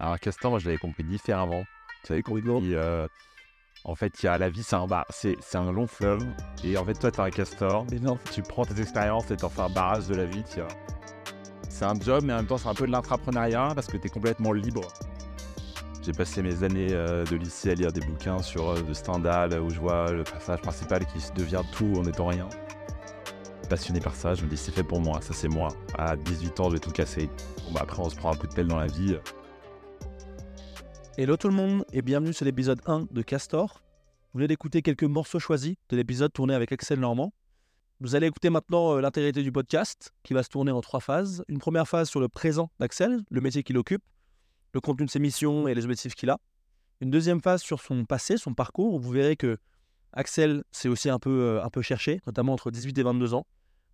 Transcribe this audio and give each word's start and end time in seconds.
Alors, 0.00 0.18
Castor, 0.18 0.50
moi, 0.50 0.60
je 0.60 0.66
l'avais 0.66 0.78
compris 0.78 1.02
différemment. 1.02 1.64
Tu 2.04 2.12
avais 2.12 2.22
compris 2.22 2.42
comment 2.42 2.60
euh, 2.62 3.08
En 3.84 3.94
fait, 3.94 4.22
il 4.22 4.26
y 4.26 4.28
a 4.28 4.38
la 4.38 4.48
vie, 4.48 4.62
c'est 4.62 4.76
un, 4.76 4.86
bar, 4.86 5.04
c'est, 5.10 5.36
c'est 5.40 5.58
un 5.58 5.72
long 5.72 5.86
fleuve. 5.86 6.24
Et 6.62 6.76
en 6.76 6.84
fait, 6.84 6.94
toi, 6.94 7.10
t'es 7.10 7.20
un 7.20 7.30
castor. 7.30 7.84
Mais 7.90 7.98
non. 7.98 8.18
Tu 8.32 8.42
prends 8.42 8.64
tes 8.64 8.80
expériences 8.80 9.30
et 9.30 9.36
t'en 9.36 9.48
fais 9.48 9.62
un 9.62 9.70
barrage 9.70 10.06
de 10.06 10.14
la 10.14 10.24
vie, 10.24 10.44
tu 10.44 10.60
vois. 10.60 10.68
C'est 11.68 11.84
un 11.84 11.98
job, 11.98 12.22
mais 12.24 12.32
en 12.32 12.36
même 12.36 12.46
temps, 12.46 12.58
c'est 12.58 12.68
un 12.68 12.74
peu 12.74 12.86
de 12.86 12.92
l'intrapreneuriat 12.92 13.72
parce 13.74 13.88
que 13.88 13.96
t'es 13.96 14.08
complètement 14.08 14.52
libre. 14.52 14.82
J'ai 16.02 16.12
passé 16.12 16.42
mes 16.42 16.62
années 16.62 16.88
euh, 16.92 17.24
de 17.24 17.36
lycée 17.36 17.72
à 17.72 17.74
lire 17.74 17.92
des 17.92 18.00
bouquins 18.00 18.38
sur 18.38 18.70
euh, 18.70 18.80
de 18.80 18.94
Stendhal 18.94 19.60
où 19.60 19.68
je 19.68 19.78
vois 19.78 20.10
le 20.10 20.24
personnage 20.24 20.62
principal 20.62 21.04
qui 21.06 21.18
devient 21.34 21.62
tout 21.72 21.92
en 21.98 22.04
étant 22.04 22.26
rien. 22.26 22.48
Passionné 23.68 24.00
par 24.00 24.14
ça, 24.14 24.34
je 24.34 24.42
me 24.42 24.48
dis 24.48 24.56
c'est 24.56 24.72
fait 24.72 24.82
pour 24.82 25.00
moi, 25.00 25.20
ça 25.20 25.34
c'est 25.34 25.48
moi. 25.48 25.68
À 25.98 26.16
18 26.16 26.60
ans, 26.60 26.68
je 26.70 26.74
vais 26.74 26.78
tout 26.78 26.90
casser. 26.90 27.28
Bon 27.66 27.72
bah 27.72 27.80
après 27.82 28.00
on 28.00 28.08
se 28.08 28.16
prend 28.16 28.32
un 28.32 28.36
coup 28.36 28.46
de 28.46 28.54
pelle 28.54 28.68
dans 28.68 28.78
la 28.78 28.86
vie. 28.86 29.18
Hello 31.20 31.36
tout 31.36 31.48
le 31.48 31.54
monde 31.54 31.84
et 31.92 32.00
bienvenue 32.00 32.32
sur 32.32 32.44
l'épisode 32.44 32.80
1 32.86 33.08
de 33.10 33.22
Castor. 33.22 33.82
Vous 34.32 34.38
venez 34.38 34.46
d'écouter 34.46 34.82
quelques 34.82 35.02
morceaux 35.02 35.40
choisis 35.40 35.74
de 35.88 35.96
l'épisode 35.96 36.32
tourné 36.32 36.54
avec 36.54 36.70
Axel 36.70 37.00
Normand. 37.00 37.32
Vous 37.98 38.14
allez 38.14 38.28
écouter 38.28 38.50
maintenant 38.50 38.94
euh, 38.94 39.00
l'intégrité 39.00 39.42
du 39.42 39.50
podcast 39.50 40.14
qui 40.22 40.32
va 40.32 40.44
se 40.44 40.48
tourner 40.48 40.70
en 40.70 40.80
trois 40.80 41.00
phases. 41.00 41.44
Une 41.48 41.58
première 41.58 41.88
phase 41.88 42.08
sur 42.08 42.20
le 42.20 42.28
présent 42.28 42.70
d'Axel, 42.78 43.24
le 43.30 43.40
métier 43.40 43.64
qu'il 43.64 43.76
occupe 43.78 44.04
le 44.74 44.80
contenu 44.80 45.06
de 45.06 45.10
ses 45.10 45.18
missions 45.18 45.66
et 45.66 45.74
les 45.74 45.82
objectifs 45.82 46.14
qu'il 46.14 46.30
a. 46.30 46.38
Une 47.00 47.10
deuxième 47.10 47.40
phase 47.40 47.62
sur 47.62 47.80
son 47.80 48.04
passé, 48.04 48.36
son 48.36 48.54
parcours, 48.54 48.94
où 48.94 49.00
vous 49.00 49.10
verrez 49.10 49.34
que 49.34 49.58
Axel 50.12 50.62
s'est 50.70 50.88
aussi 50.88 51.10
un 51.10 51.18
peu, 51.18 51.30
euh, 51.30 51.64
un 51.64 51.68
peu 51.68 51.82
cherché, 51.82 52.20
notamment 52.28 52.52
entre 52.52 52.70
18 52.70 52.96
et 52.96 53.02
22 53.02 53.34
ans, 53.34 53.44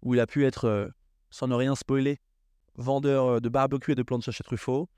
où 0.03 0.13
il 0.13 0.21
a 0.21 0.27
pu 0.27 0.45
être, 0.45 0.67
euh, 0.67 0.89
sans 1.31 1.49
ne 1.49 1.55
rien 1.55 1.75
spoiler, 1.75 2.21
vendeur 2.75 3.41
de 3.41 3.49
barbecue 3.49 3.93
et 3.93 3.95
de 3.95 4.03
plantes 4.03 4.31
chez 4.31 4.45
Truffaut, 4.45 4.91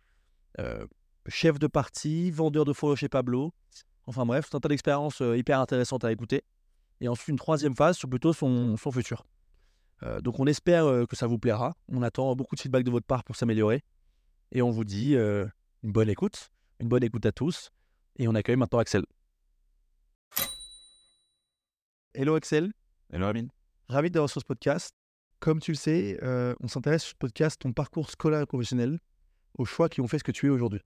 chef 1.29 1.59
de 1.59 1.67
parti, 1.67 2.31
vendeur 2.31 2.65
de 2.65 2.73
fourrure 2.73 2.97
chez 2.97 3.09
Pablo. 3.09 3.53
Enfin 4.07 4.25
bref, 4.25 4.47
c'est 4.49 4.57
un 4.57 4.61
tas 4.61 4.69
d'expériences 4.69 5.21
hyper 5.21 5.61
intéressantes 5.61 6.05
à 6.05 6.13
écouter. 6.13 6.43
Et 7.01 7.09
ensuite, 7.09 7.29
une 7.29 7.39
troisième 7.39 7.75
phase 7.75 7.97
sur 7.97 8.09
plutôt 8.09 8.33
son, 8.33 8.77
son 8.77 8.91
futur. 8.91 9.25
donc 10.23 10.39
on 10.39 10.47
espère 10.47 11.07
que 11.09 11.17
ça 11.17 11.27
vous 11.27 11.39
plaira. 11.39 11.75
On 11.89 12.03
attend 12.03 12.35
beaucoup 12.37 12.55
de 12.55 12.61
feedback 12.61 12.85
de 12.85 12.91
votre 12.91 13.07
part 13.07 13.25
pour 13.25 13.37
s'améliorer. 13.37 13.83
Et 14.53 14.63
on 14.63 14.71
vous 14.71 14.85
dit 14.85 15.15
une 15.15 15.51
bonne 15.83 16.09
écoute, 16.09 16.51
une 16.81 16.89
bonne 16.89 17.03
écoute 17.03 17.27
à 17.27 17.33
tous. 17.33 17.71
Et 18.19 18.29
on 18.29 18.35
accueille 18.35 18.57
maintenant 18.57 18.79
Axel. 18.79 19.05
Hello 22.15 22.35
Axel. 22.35 22.73
Hello 23.13 23.27
Amine. 23.27 23.51
Ravi 23.89 24.11
d'avoir 24.11 24.31
sur 24.31 24.41
ce 24.41 24.47
podcast. 24.47 24.95
Comme 25.39 25.61
tu 25.61 25.73
le 25.73 25.77
sais, 25.77 26.19
euh, 26.23 26.55
on 26.61 26.69
s'intéresse 26.69 27.03
sur 27.03 27.11
ce 27.11 27.17
podcast 27.17 27.61
ton 27.61 27.75
parcours 27.75 28.11
scolaire 28.11 28.41
et 28.41 28.47
professionnel, 28.47 28.99
aux 29.59 29.67
choix 29.67 29.91
qui 29.91 30.01
ont 30.01 30.09
fait 30.09 30.19
ce 30.19 30.25
que 30.25 30.33
tu 30.33 30.47
es 30.47 30.49
aujourd'hui. 30.49 30.81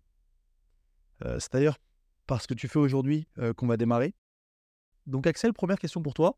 Euh, 1.25 1.39
c'est 1.39 1.53
d'ailleurs 1.53 1.79
parce 2.27 2.47
que 2.47 2.55
tu 2.55 2.69
fais 2.69 2.79
aujourd'hui 2.79 3.27
euh, 3.39 3.53
qu'on 3.53 3.67
va 3.67 3.77
démarrer. 3.77 4.15
Donc 5.07 5.27
Axel, 5.27 5.53
première 5.53 5.79
question 5.79 6.03
pour 6.03 6.15
toi. 6.15 6.37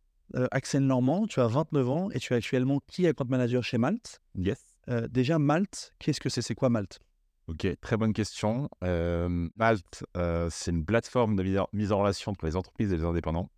Axel 0.51 0.83
Normand, 0.85 1.27
tu 1.27 1.41
as 1.41 1.47
29 1.47 1.91
ans 1.91 2.11
et 2.11 2.19
tu 2.19 2.33
es 2.33 2.37
actuellement 2.37 2.81
key 2.87 3.07
account 3.07 3.27
manager 3.29 3.63
chez 3.63 3.77
Malte. 3.77 4.23
Yes. 4.35 4.65
déjà, 5.11 5.39
Malte, 5.39 5.93
qu'est-ce 5.99 6.23
que 6.23 6.31
c'est? 6.31 6.41
C'est 6.41 6.55
quoi 6.55 6.71
Malte 6.71 7.01
Ok, 7.49 7.67
très 7.81 7.97
bonne 7.97 8.13
question. 8.13 8.69
Euh, 8.85 9.49
Malte, 9.57 10.05
euh, 10.17 10.49
c'est 10.51 10.71
une 10.71 10.85
plateforme 10.85 11.35
de 11.35 11.67
mise 11.73 11.93
en 11.93 11.99
relation 11.99 12.31
entre 12.31 12.47
les 12.47 12.57
entreprises 12.57 12.93
et 12.93 12.97
les 12.97 13.05
indépendants. 13.05 13.51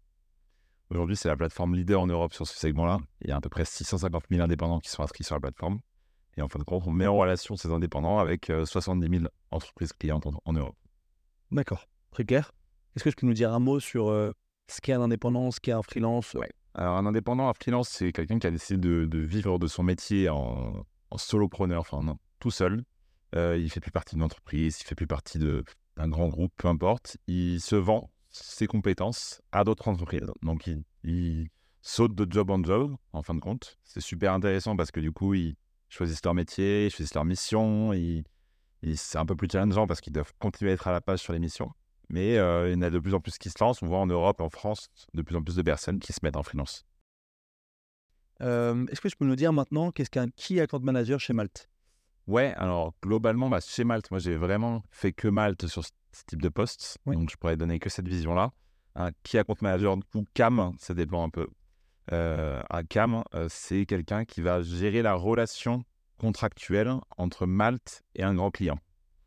Aujourd'hui, 0.91 1.17
c'est 1.17 1.29
la 1.29 1.37
plateforme 1.37 1.75
leader 1.75 2.01
en 2.01 2.07
Europe 2.07 2.33
sur 2.33 2.47
ce 2.47 2.59
segment-là. 2.59 2.99
Il 3.21 3.29
y 3.29 3.33
a 3.33 3.37
à 3.37 3.41
peu 3.41 3.51
près 3.51 3.65
650 3.65 4.25
000 4.31 4.43
indépendants 4.43 4.81
qui 4.81 4.91
sont 4.91 5.03
inscrits 5.03 5.25
sur 5.25 5.35
la 5.35 5.41
plateforme. 5.41 5.81
Et 6.37 6.43
en 6.43 6.49
fin 6.49 6.59
de 6.59 6.65
compte, 6.65 6.85
on 6.87 6.93
met 6.93 7.07
en 7.07 7.17
relation 7.17 7.57
ces 7.57 7.71
indépendants 7.71 8.19
avec 8.19 8.47
70 8.47 9.07
euh, 9.07 9.19
000 9.19 9.25
entreprises 9.51 9.93
clientes 9.93 10.27
en, 10.45 10.53
Europe. 10.53 10.77
D'accord, 11.51 11.89
très 12.11 12.25
clair. 12.25 12.53
Est-ce 12.97 13.05
que 13.05 13.11
tu 13.11 13.17
peux 13.17 13.27
nous 13.27 13.35
dire 13.35 13.53
un 13.53 13.59
mot 13.59 13.81
sur 13.81 14.07
ce 14.07 14.81
qu'est 14.81 14.93
un 14.93 15.03
indépendant, 15.03 15.51
ce 15.51 15.61
qu'est 15.61 15.73
un 15.73 15.83
freelance? 15.83 16.37
Alors, 16.75 16.97
un 16.97 17.07
indépendant, 17.07 17.49
un 17.49 17.55
freelance, 17.55 17.89
c'est 17.89 18.13
quelqu'un 18.13 18.39
qui 18.39 18.47
a 18.47 18.51
décidé 18.51 18.79
de, 18.79 19.19
vivre 19.19 19.59
de 19.59 19.67
son 19.67 19.83
métier 19.83 20.29
en, 20.29 20.85
en 21.11 21.19
solopreneur, 21.19 21.81
enfin, 21.81 22.17
tout 22.41 22.51
seul, 22.51 22.85
euh, 23.35 23.59
il 23.59 23.71
fait 23.71 23.81
plus 23.81 23.91
partie 23.91 24.15
d'une 24.15 24.23
entreprise, 24.23 24.81
il 24.81 24.85
fait 24.85 24.95
plus 24.95 25.07
partie 25.07 25.39
d'un 25.39 26.09
grand 26.09 26.29
groupe, 26.29 26.53
peu 26.57 26.69
importe. 26.69 27.17
Il 27.27 27.61
se 27.61 27.77
vend 27.77 28.11
ses 28.31 28.67
compétences 28.67 29.43
à 29.53 29.65
d'autres 29.65 29.89
entreprises. 29.89 30.31
Donc, 30.43 30.71
il, 31.05 31.49
saute 31.87 32.15
de 32.15 32.27
job 32.31 32.51
en 32.51 32.63
job, 32.63 32.97
en 33.13 33.23
fin 33.23 33.35
de 33.35 33.41
compte. 33.41 33.79
C'est 33.85 34.01
super 34.01 34.33
intéressant 34.33 34.75
parce 34.75 34.91
que 34.91 35.01
du 35.01 35.13
coup, 35.13 35.35
ils 35.35 35.55
choisissent 35.91 36.25
leur 36.25 36.33
métier, 36.33 36.87
ils 36.87 36.91
choisissent 36.91 37.15
leur 37.15 37.27
mission. 37.27 37.93
C'est 38.97 39.19
un 39.19 39.27
peu 39.27 39.35
plus 39.35 39.49
challengeant 39.51 39.87
parce 39.87 40.01
qu'ils 40.01 40.13
doivent 40.13 40.33
continuer 40.39 40.73
à 40.73 40.75
être 40.75 40.89
à 40.89 40.93
la 40.93 41.01
page 41.01 41.21
sur 41.21 41.33
les 41.33 41.39
missions. 41.39 41.71
Mais 42.11 42.37
euh, 42.37 42.69
il 42.69 42.75
y 42.75 42.77
en 42.77 42.83
a 42.83 42.91
de 42.91 42.99
plus 42.99 43.15
en 43.15 43.21
plus 43.21 43.39
qui 43.39 43.51
se 43.51 43.57
lancent. 43.61 43.83
On 43.83 43.87
voit 43.87 43.99
en 43.99 44.07
Europe, 44.07 44.41
en 44.41 44.51
France, 44.51 44.89
de 45.15 45.23
plus 45.23 45.37
en 45.37 45.43
plus 45.43 45.57
de 45.57 45.63
personnes 45.63 45.99
qui 45.99 46.13
se 46.13 46.21
mettent 46.23 46.37
en 46.37 46.43
freelance. 46.43 46.85
Euh, 48.43 48.87
est-ce 48.89 49.01
que 49.01 49.09
tu 49.09 49.17
peux 49.17 49.25
nous 49.25 49.37
dire 49.37 49.53
maintenant 49.53 49.91
qu'est-ce 49.91 50.11
qu'un 50.11 50.29
Key 50.29 50.61
Account 50.61 50.81
Manager 50.81 51.19
chez 51.19 51.33
Malte? 51.33 51.69
Ouais, 52.27 52.55
alors 52.57 52.95
globalement, 53.03 53.49
bah, 53.49 53.61
chez 53.61 53.85
Malte, 53.85 54.11
moi 54.11 54.19
j'ai 54.19 54.37
vraiment 54.37 54.83
fait 54.91 55.13
que 55.13 55.29
Malte 55.29 55.67
sur 55.67 55.85
ce 55.85 55.91
type 56.27 56.43
de 56.43 56.49
poste. 56.49 56.99
Donc 57.07 57.31
je 57.31 57.37
pourrais 57.37 57.57
donner 57.57 57.79
que 57.79 57.91
cette 57.91 58.09
vision-là. 58.09 58.53
Un 58.97 59.11
qui 59.23 59.39
a 59.39 59.45
compte 59.45 59.61
manager 59.63 59.97
ou 60.15 60.25
CAM, 60.35 60.73
ça 60.79 60.95
dépend 60.95 61.25
un 61.25 61.31
peu. 61.31 61.49
Euh, 62.13 62.63
un 62.71 62.85
CAM, 62.85 63.25
euh, 63.35 63.47
c'est 63.51 63.87
quelqu'un 63.87 64.25
qui 64.25 64.41
va 64.41 64.63
gérer 64.63 65.03
la 65.03 65.15
relation 65.15 65.85
contractuelle 66.19 66.93
entre 67.17 67.47
Malte 67.47 68.03
et 68.15 68.23
un 68.23 68.35
grand 68.35 68.51
client. 68.51 68.79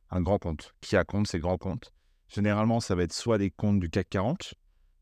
Un 0.09 0.21
grand 0.21 0.39
compte. 0.39 0.73
Qui 0.81 0.95
a 0.95 1.03
compte, 1.03 1.27
c'est 1.27 1.39
grand 1.39 1.57
compte. 1.57 1.93
Généralement, 2.27 2.79
ça 2.79 2.95
va 2.95 3.03
être 3.03 3.13
soit 3.13 3.37
des 3.37 3.51
comptes 3.51 3.79
du 3.79 3.89
CAC 3.89 4.09
40. 4.09 4.53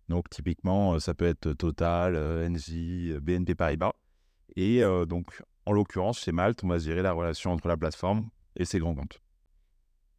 Donc 0.09 0.29
typiquement, 0.29 0.93
euh, 0.93 0.99
ça 0.99 1.13
peut 1.13 1.25
être 1.25 1.53
Total, 1.53 2.15
NJ, 2.49 3.17
BNP 3.19 3.55
Paribas. 3.55 3.93
Et 4.55 4.81
donc 5.07 5.41
en 5.65 5.71
l'occurrence, 5.73 6.19
chez 6.19 6.31
Malte, 6.31 6.63
on 6.63 6.67
va 6.67 6.77
gérer 6.77 7.01
la 7.01 7.11
relation 7.11 7.51
entre 7.51 7.67
la 7.67 7.75
plateforme 7.75 8.29
et 8.55 8.65
ses 8.65 8.79
grands 8.79 8.93
comptes. 8.93 9.19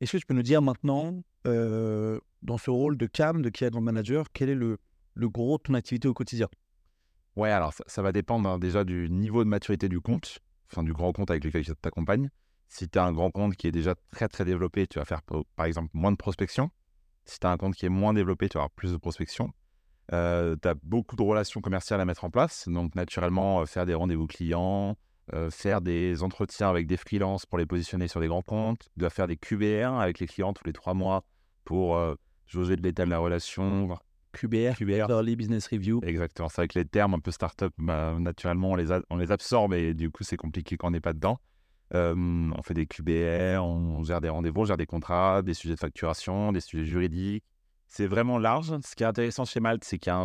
Est-ce 0.00 0.12
que 0.12 0.18
tu 0.18 0.26
peux 0.26 0.34
nous 0.34 0.42
dire 0.42 0.60
maintenant, 0.60 1.22
euh, 1.46 2.18
dans 2.42 2.58
ce 2.58 2.70
rôle 2.70 2.96
de 2.98 3.06
CAM, 3.06 3.42
de 3.42 3.48
Key 3.48 3.66
Account 3.66 3.80
Manager, 3.80 4.26
quel 4.32 4.50
est 4.50 4.54
le, 4.54 4.78
gros 5.16 5.58
de 5.58 5.62
ton 5.62 5.74
activité 5.74 6.08
au 6.08 6.14
quotidien? 6.14 6.48
Ouais, 7.36 7.50
alors 7.50 7.72
ça, 7.86 8.02
va 8.02 8.12
dépendre 8.12 8.48
hein, 8.48 8.58
déjà 8.58 8.84
du 8.84 9.08
niveau 9.08 9.44
de 9.44 9.48
maturité 9.48 9.88
du 9.88 10.00
compte, 10.00 10.38
enfin 10.70 10.82
du 10.82 10.92
grand 10.92 11.12
compte 11.12 11.30
avec 11.30 11.44
lequel 11.44 11.64
tu 11.64 11.74
t'accompagnes. 11.76 12.30
Si 12.68 12.88
tu 12.88 12.98
as 12.98 13.04
un 13.04 13.12
grand 13.12 13.30
compte 13.30 13.56
qui 13.56 13.66
est 13.66 13.72
déjà 13.72 13.94
très 14.10 14.28
très 14.28 14.44
développé, 14.44 14.86
tu 14.86 14.98
vas 14.98 15.04
faire 15.04 15.22
par 15.56 15.66
exemple 15.66 15.90
moins 15.92 16.12
de 16.12 16.16
prospection. 16.16 16.70
Si 17.24 17.38
tu 17.38 17.46
as 17.46 17.50
un 17.50 17.56
compte 17.56 17.74
qui 17.74 17.86
est 17.86 17.90
moins 17.90 18.14
développé, 18.14 18.48
tu 18.48 18.54
vas 18.54 18.62
avoir 18.62 18.70
plus 18.70 18.92
de 18.92 18.96
prospection. 18.96 19.52
Euh, 20.12 20.56
tu 20.60 20.68
as 20.68 20.74
beaucoup 20.82 21.16
de 21.16 21.22
relations 21.22 21.60
commerciales 21.60 22.00
à 22.00 22.04
mettre 22.04 22.24
en 22.24 22.30
place, 22.30 22.68
donc 22.68 22.94
naturellement 22.94 23.60
euh, 23.60 23.66
faire 23.66 23.86
des 23.86 23.94
rendez-vous 23.94 24.26
clients, 24.26 24.96
euh, 25.34 25.50
faire 25.50 25.80
des 25.80 26.22
entretiens 26.22 26.70
avec 26.70 26.86
des 26.86 26.96
freelances 26.96 27.46
pour 27.46 27.58
les 27.58 27.66
positionner 27.66 28.06
sur 28.06 28.20
des 28.20 28.28
grands 28.28 28.42
comptes, 28.42 28.88
il 28.96 29.00
doit 29.00 29.10
faire 29.10 29.26
des 29.26 29.36
QBR 29.36 29.98
avec 29.98 30.20
les 30.20 30.28
clients 30.28 30.52
tous 30.52 30.64
les 30.64 30.72
trois 30.72 30.94
mois 30.94 31.24
pour 31.64 31.96
euh, 31.96 32.14
jauger 32.46 32.76
de 32.76 32.82
l'état 32.82 33.04
de 33.04 33.10
la 33.10 33.18
relation. 33.18 33.98
QBR, 34.36 34.76
QBR, 34.76 35.10
Early 35.10 35.36
Business 35.36 35.66
Review. 35.68 36.00
Exactement, 36.04 36.48
c'est 36.48 36.60
avec 36.60 36.74
les 36.74 36.84
termes 36.84 37.14
un 37.14 37.18
peu 37.18 37.30
startup, 37.30 37.72
bah, 37.78 38.14
naturellement 38.18 38.72
on 38.72 38.76
les, 38.76 38.86
on 39.10 39.16
les 39.16 39.32
absorbe 39.32 39.74
et 39.74 39.94
du 39.94 40.10
coup 40.10 40.24
c'est 40.24 40.36
compliqué 40.36 40.76
quand 40.76 40.88
on 40.88 40.92
n'est 40.92 41.00
pas 41.00 41.12
dedans. 41.12 41.38
Euh, 41.94 42.14
on 42.16 42.62
fait 42.62 42.74
des 42.74 42.86
QBR, 42.86 43.62
on 43.62 44.02
gère 44.02 44.20
des 44.20 44.28
rendez-vous, 44.28 44.62
on 44.62 44.64
gère 44.64 44.76
des 44.76 44.86
contrats, 44.86 45.42
des 45.42 45.54
sujets 45.54 45.74
de 45.74 45.80
facturation, 45.80 46.52
des 46.52 46.60
sujets 46.60 46.84
juridiques. 46.84 47.44
C'est 47.86 48.06
vraiment 48.06 48.38
large. 48.38 48.72
Ce 48.84 48.96
qui 48.96 49.04
est 49.04 49.06
intéressant 49.06 49.44
chez 49.44 49.60
Malte, 49.60 49.84
c'est 49.84 49.98
qu'il 49.98 50.10
y 50.10 50.14
a 50.14 50.18
un, 50.18 50.24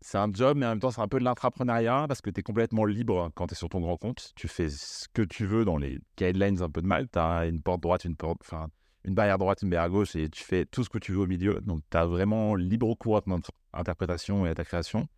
c'est 0.00 0.18
un 0.18 0.30
job, 0.32 0.56
mais 0.58 0.66
en 0.66 0.70
même 0.70 0.80
temps, 0.80 0.90
c'est 0.90 1.00
un 1.00 1.08
peu 1.08 1.20
de 1.20 1.24
l'intrapreneuriat 1.24 2.06
parce 2.08 2.20
que 2.20 2.30
tu 2.30 2.40
es 2.40 2.42
complètement 2.42 2.84
libre 2.84 3.30
quand 3.34 3.46
tu 3.46 3.52
es 3.52 3.56
sur 3.56 3.68
ton 3.68 3.80
grand 3.80 3.96
compte. 3.96 4.32
Tu 4.34 4.48
fais 4.48 4.68
ce 4.68 5.06
que 5.12 5.22
tu 5.22 5.46
veux 5.46 5.64
dans 5.64 5.76
les 5.76 6.00
guidelines 6.18 6.60
un 6.60 6.68
peu 6.68 6.82
de 6.82 6.88
mal. 6.88 7.08
Tu 7.08 7.18
as 7.18 7.46
une 7.46 7.62
porte 7.62 7.80
droite, 7.80 8.04
une, 8.04 8.16
porte, 8.16 8.40
enfin, 8.42 8.68
une 9.04 9.14
barrière 9.14 9.38
droite, 9.38 9.62
une 9.62 9.70
barrière 9.70 9.90
gauche 9.90 10.14
et 10.16 10.28
tu 10.28 10.42
fais 10.42 10.64
tout 10.64 10.84
ce 10.84 10.88
que 10.88 10.98
tu 10.98 11.12
veux 11.12 11.20
au 11.20 11.26
milieu. 11.26 11.60
Donc, 11.62 11.80
tu 11.90 11.96
as 11.96 12.06
vraiment 12.06 12.54
libre 12.54 12.94
cours 12.94 13.16
à 13.16 13.20
ton 13.22 13.40
interprétation 13.72 14.46
et 14.46 14.50
à 14.50 14.54
ta 14.54 14.64
création. 14.64 15.08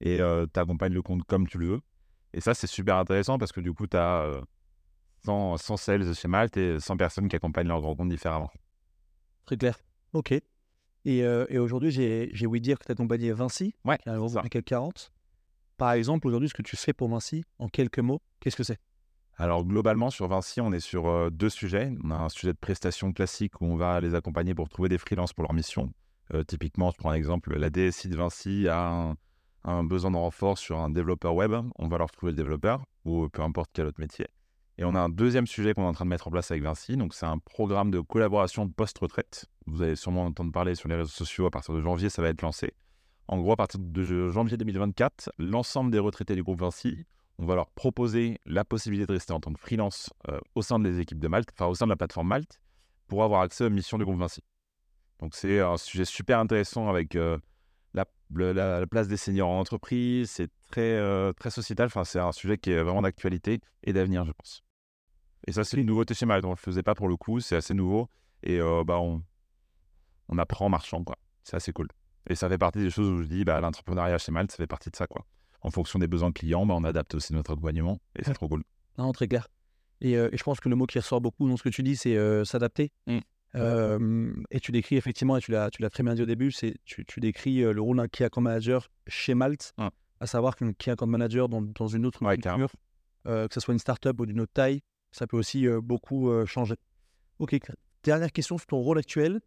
Et 0.00 0.20
euh, 0.20 0.46
tu 0.52 0.58
accompagnes 0.58 0.94
le 0.94 1.02
compte 1.02 1.24
comme 1.24 1.46
tu 1.46 1.58
le 1.58 1.66
veux. 1.66 1.80
Et 2.32 2.40
ça, 2.40 2.54
c'est 2.54 2.66
super 2.66 2.96
intéressant 2.96 3.38
parce 3.38 3.52
que 3.52 3.60
du 3.60 3.72
coup, 3.72 3.86
tu 3.86 3.96
as 3.96 4.40
100, 5.24 5.58
100 5.58 5.76
sales 5.76 6.14
chez 6.14 6.28
Malte 6.28 6.56
et 6.56 6.80
100 6.80 6.96
personnes 6.96 7.28
qui 7.28 7.36
accompagnent 7.36 7.68
leur 7.68 7.80
grand 7.80 7.94
compte 7.94 8.08
différemment. 8.08 8.50
Très 9.46 9.56
clair. 9.56 9.78
OK. 10.12 10.32
Et, 10.32 11.24
euh, 11.24 11.46
et 11.48 11.58
aujourd'hui, 11.58 11.90
j'ai 11.90 12.46
ouï 12.46 12.60
dire 12.60 12.78
que 12.78 12.84
tu 12.84 12.92
accompagné 12.92 13.32
Vinci, 13.32 13.74
ouais, 13.84 13.98
qui 13.98 14.08
est 14.08 14.12
un 14.12 14.18
groupe 14.18 14.38
40. 14.64 15.12
Par 15.76 15.92
exemple, 15.92 16.26
aujourd'hui, 16.28 16.48
ce 16.48 16.54
que 16.54 16.62
tu 16.62 16.76
fais 16.76 16.92
pour 16.92 17.08
Vinci, 17.08 17.44
en 17.58 17.68
quelques 17.68 18.00
mots, 18.00 18.20
qu'est-ce 18.40 18.56
que 18.56 18.62
c'est? 18.62 18.78
Alors 19.40 19.64
globalement 19.64 20.10
sur 20.10 20.28
Vinci, 20.28 20.60
on 20.60 20.70
est 20.70 20.80
sur 20.80 21.30
deux 21.30 21.48
sujets. 21.48 21.90
On 22.04 22.10
a 22.10 22.16
un 22.16 22.28
sujet 22.28 22.52
de 22.52 22.58
prestation 22.58 23.12
classique 23.14 23.60
où 23.62 23.64
on 23.64 23.74
va 23.74 23.98
les 24.00 24.14
accompagner 24.14 24.54
pour 24.54 24.68
trouver 24.68 24.90
des 24.90 24.98
freelances 24.98 25.32
pour 25.32 25.44
leur 25.44 25.54
mission. 25.54 25.90
Typiquement, 26.46 26.90
je 26.90 26.98
prends 26.98 27.10
un 27.10 27.14
exemple, 27.14 27.56
la 27.56 27.70
DSI 27.70 28.08
de 28.08 28.16
Vinci 28.16 28.68
a 28.68 29.14
un, 29.64 29.84
besoin 29.84 30.10
de 30.10 30.16
renfort 30.16 30.58
sur 30.58 30.78
un 30.78 30.90
développeur 30.90 31.34
web. 31.34 31.52
On 31.78 31.88
va 31.88 31.96
leur 31.96 32.10
trouver 32.10 32.32
le 32.32 32.36
développeur 32.36 32.84
ou 33.06 33.30
peu 33.30 33.40
importe 33.40 33.70
quel 33.72 33.86
autre 33.86 33.98
métier. 33.98 34.26
Et 34.76 34.84
on 34.84 34.94
a 34.94 35.00
un 35.00 35.08
deuxième 35.08 35.46
sujet 35.46 35.72
qu'on 35.72 35.84
est 35.84 35.88
en 35.88 35.92
train 35.92 36.04
de 36.04 36.10
mettre 36.10 36.28
en 36.28 36.30
place 36.30 36.50
avec 36.50 36.62
Vinci. 36.62 36.98
Donc, 36.98 37.14
c'est 37.14 37.26
un 37.26 37.38
programme 37.38 37.90
de 37.90 38.00
collaboration 38.00 38.68
post-retraite. 38.68 39.46
Vous 39.66 39.80
allez 39.80 39.96
sûrement 39.96 40.26
entendre 40.26 40.52
parler 40.52 40.74
sur 40.74 40.88
les 40.88 40.96
réseaux 40.96 41.08
sociaux. 41.08 41.46
À 41.46 41.50
partir 41.50 41.74
de 41.74 41.80
janvier, 41.80 42.10
ça 42.10 42.20
va 42.20 42.28
être 42.28 42.42
lancé. 42.42 42.74
En 43.26 43.38
gros, 43.38 43.52
à 43.52 43.56
partir 43.56 43.80
de 43.80 44.28
janvier 44.28 44.56
2024, 44.58 45.32
l'ensemble 45.38 45.90
des 45.90 45.98
retraités 45.98 46.34
du 46.34 46.42
groupe 46.42 46.60
Vinci, 46.60 47.06
on 47.40 47.46
va 47.46 47.54
leur 47.54 47.70
proposer 47.70 48.38
la 48.44 48.66
possibilité 48.66 49.06
de 49.06 49.12
rester 49.12 49.32
en 49.32 49.40
tant 49.40 49.52
que 49.52 49.58
freelance 49.58 50.10
euh, 50.28 50.38
au 50.54 50.60
sein 50.60 50.78
des 50.78 51.00
équipes 51.00 51.18
de 51.18 51.26
Malte, 51.26 51.48
enfin 51.54 51.66
au 51.66 51.74
sein 51.74 51.86
de 51.86 51.90
la 51.90 51.96
plateforme 51.96 52.28
Malte, 52.28 52.60
pour 53.08 53.24
avoir 53.24 53.40
accès 53.40 53.64
aux 53.64 53.70
missions 53.70 53.96
du 53.96 54.04
groupe 54.04 54.18
Vinci. 54.18 54.42
Donc, 55.20 55.34
c'est 55.34 55.58
un 55.58 55.78
sujet 55.78 56.04
super 56.04 56.38
intéressant 56.38 56.88
avec 56.90 57.16
euh, 57.16 57.38
la, 57.94 58.04
la, 58.30 58.86
place 58.86 59.08
des 59.08 59.16
seniors 59.16 59.48
en 59.48 59.58
entreprise. 59.58 60.30
C'est 60.30 60.50
très, 60.70 60.82
euh, 60.82 61.32
très 61.32 61.50
sociétal. 61.50 61.86
Enfin, 61.86 62.04
c'est 62.04 62.18
un 62.18 62.32
sujet 62.32 62.58
qui 62.58 62.72
est 62.72 62.82
vraiment 62.82 63.02
d'actualité 63.02 63.60
et 63.84 63.94
d'avenir, 63.94 64.24
je 64.26 64.32
pense. 64.32 64.62
Et 65.46 65.52
ça, 65.52 65.64
c'est 65.64 65.78
une 65.78 65.86
nouveauté 65.86 66.12
chez 66.12 66.26
Malte. 66.26 66.44
On 66.44 66.48
ne 66.48 66.54
le 66.54 66.58
faisait 66.58 66.82
pas 66.82 66.94
pour 66.94 67.08
le 67.08 67.16
coup. 67.16 67.40
C'est 67.40 67.56
assez 67.56 67.74
nouveau. 67.74 68.08
Et 68.42 68.60
bah, 68.86 68.98
on, 68.98 69.22
on 70.28 70.38
apprend 70.38 70.66
en 70.66 70.70
marchant. 70.70 71.04
quoi. 71.04 71.16
C'est 71.42 71.56
assez 71.56 71.72
cool. 71.72 71.88
Et 72.28 72.34
ça 72.34 72.48
fait 72.48 72.58
partie 72.58 72.78
des 72.78 72.90
choses 72.90 73.10
où 73.10 73.22
je 73.22 73.28
dis, 73.28 73.44
bah, 73.44 73.60
l'entrepreneuriat 73.60 74.16
chez 74.16 74.32
Malte, 74.32 74.50
ça 74.52 74.58
fait 74.58 74.66
partie 74.66 74.90
de 74.90 74.96
ça. 74.96 75.06
quoi. 75.06 75.26
En 75.62 75.70
fonction 75.70 75.98
des 75.98 76.08
besoins 76.08 76.32
clients, 76.32 76.64
bah, 76.66 76.74
on 76.76 76.84
adapte 76.84 77.14
aussi 77.14 77.32
notre 77.32 77.52
accompagnement. 77.52 78.00
Et 78.16 78.24
c'est 78.24 78.34
trop 78.34 78.48
cool. 78.48 78.62
Non, 78.98 79.12
très 79.12 79.28
clair. 79.28 79.48
Et, 80.00 80.12
et, 80.12 80.36
je 80.36 80.42
pense 80.42 80.60
que 80.60 80.68
le 80.68 80.76
mot 80.76 80.86
qui 80.86 80.98
ressort 80.98 81.20
beaucoup 81.20 81.48
dans 81.48 81.56
ce 81.56 81.62
que 81.62 81.68
tu 81.68 81.82
dis, 81.82 81.96
c'est 81.96 82.16
s'adapter. 82.44 82.92
Mmh 83.06 83.20
et 83.54 84.60
tu 84.60 84.70
décris 84.70 84.96
effectivement, 84.96 85.36
et 85.36 85.40
tu 85.40 85.50
l'as, 85.50 85.70
tu 85.70 85.82
l'as 85.82 85.90
très 85.90 86.04
bien 86.04 86.14
dit 86.14 86.22
au 86.22 86.26
début, 86.26 86.52
c'est 86.52 86.76
tu, 86.84 87.04
tu 87.04 87.18
décris 87.18 87.62
le 87.62 87.80
rôle 87.80 87.96
d'un 87.96 88.06
key 88.06 88.24
account 88.24 88.42
manager 88.42 88.90
chez 89.08 89.34
Malte, 89.34 89.72
à 90.20 90.26
savoir 90.26 90.54
qu'un 90.54 90.72
key 90.72 90.92
account 90.92 91.08
manager 91.08 91.48
dans, 91.48 91.60
dans 91.60 91.88
une 91.88 92.06
autre 92.06 92.20
culture, 92.20 92.70
que 93.24 93.48
ce 93.50 93.60
soit 93.60 93.74
une 93.74 93.80
startup 93.80 94.20
ou 94.20 94.26
d'une 94.26 94.40
autre 94.40 94.52
taille, 94.52 94.82
ça 95.10 95.26
peut 95.26 95.36
aussi 95.36 95.66
beaucoup 95.82 96.30
changer. 96.46 96.76
Ok, 97.40 97.58
dernière 98.04 98.30
question 98.30 98.56
sur 98.56 98.66
ton 98.66 98.78
rôle 98.78 98.98
actuel. 98.98 99.40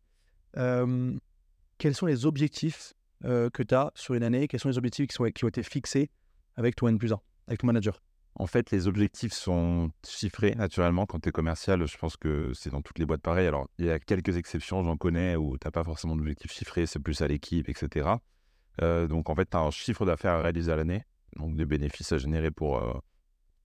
quels 0.54 1.96
sont 1.96 2.06
les 2.06 2.26
objectifs 2.26 2.94
que 3.24 3.64
tu 3.64 3.74
as 3.76 3.92
sur 3.96 4.14
une 4.14 4.24
année 4.24 4.48
Quels 4.48 4.60
sont 4.60 4.70
les 4.70 4.78
objectifs 4.78 5.08
qui, 5.08 5.22
ont 5.22 5.48
été 5.48 5.64
fixés 5.64 6.10
avec 6.56 6.76
ton 6.76 6.88
N 6.88 6.98
plus 6.98 7.14
1, 7.14 7.20
avec 7.48 7.60
ton 7.60 7.68
manager? 7.68 8.02
En 8.36 8.48
fait, 8.48 8.72
les 8.72 8.88
objectifs 8.88 9.34
sont 9.34 9.92
chiffrés 10.08 10.56
naturellement. 10.56 11.06
Quand 11.06 11.20
tu 11.20 11.30
es 11.30 11.32
commercial, 11.32 11.86
je 11.86 11.98
pense 11.98 12.18
que 12.18 12.52
c'est 12.54 12.72
dans 12.72 12.82
toutes 12.82 12.98
les 12.98 13.06
boîtes 13.06 13.22
pareil. 13.22 13.46
Alors, 13.46 13.68
il 13.78 13.86
y 13.86 13.92
a 13.92 14.00
quelques 14.00 14.38
exceptions, 14.38 14.84
j'en 14.84 14.98
connais, 14.98 15.36
où 15.36 15.58
tu 15.58 15.68
n'as 15.68 15.72
pas 15.72 15.84
forcément 15.84 16.16
d'objectifs 16.16 16.52
chiffrés, 16.52 16.88
c'est 16.88 17.00
plus 17.00 17.22
à 17.22 17.28
l'équipe, 17.28 17.70
etc. 17.70 18.10
Euh, 18.82 19.08
donc, 19.08 19.30
en 19.30 19.36
fait, 19.36 19.50
tu 19.52 19.56
as 19.56 19.60
un 19.60 19.70
chiffre 19.70 20.06
d'affaires 20.06 20.34
à 20.34 20.42
réaliser 20.42 20.72
à 20.72 20.76
l'année, 20.76 21.04
donc 21.36 21.56
des 21.56 21.66
bénéfices 21.66 22.12
à 22.12 22.18
générer 22.18 22.50
pour 22.50 22.78
euh, 22.78 22.94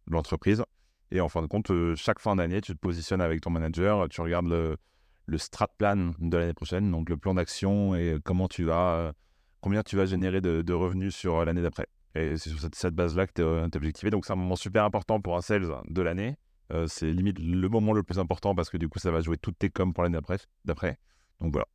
l'entreprise. 0.06 0.62
Et 1.10 1.22
en 1.22 1.30
fin 1.30 1.40
de 1.40 1.46
compte, 1.46 1.70
euh, 1.70 1.96
chaque 1.96 2.18
fin 2.18 2.36
d'année, 2.36 2.60
tu 2.60 2.74
te 2.74 2.78
positionnes 2.78 3.22
avec 3.22 3.40
ton 3.40 3.48
manager, 3.48 4.06
tu 4.10 4.20
regardes 4.20 4.48
le, 4.48 4.76
le 5.24 5.38
strat 5.38 5.68
plan 5.78 6.12
de 6.18 6.36
l'année 6.36 6.52
prochaine, 6.52 6.90
donc 6.90 7.08
le 7.08 7.16
plan 7.16 7.32
d'action 7.32 7.94
et 7.94 8.18
comment 8.22 8.48
tu 8.48 8.64
vas, 8.64 9.14
combien 9.60 9.82
tu 9.82 9.96
vas 9.96 10.06
générer 10.06 10.40
de 10.40 10.72
revenus 10.72 11.14
sur 11.14 11.44
l'année 11.44 11.62
d'après. 11.62 11.86
Et 12.14 12.36
c'est 12.36 12.50
sur 12.50 12.60
cette, 12.60 12.94
base-là 12.94 13.26
que 13.26 13.32
tu 13.34 13.42
es, 13.42 13.44
euh, 13.44 13.68
objectivé. 13.74 14.10
Donc, 14.10 14.24
c'est 14.24 14.32
un 14.32 14.36
moment 14.36 14.56
super 14.56 14.84
important 14.84 15.20
pour 15.20 15.36
un 15.36 15.40
sales 15.40 15.68
de 15.88 16.02
l'année. 16.02 16.36
Euh, 16.72 16.86
c'est 16.88 17.10
limite 17.10 17.38
le 17.38 17.68
moment 17.68 17.92
le 17.92 18.02
plus 18.02 18.18
important 18.18 18.54
parce 18.54 18.70
que 18.70 18.76
du 18.76 18.88
coup, 18.88 18.98
ça 18.98 19.10
va 19.10 19.20
jouer 19.20 19.38
toutes 19.38 19.58
tes 19.58 19.70
coms 19.70 19.92
pour 19.92 20.02
l'année 20.02 20.18
d'après. 20.64 20.98
Donc, 21.40 21.52
voilà. 21.52 21.66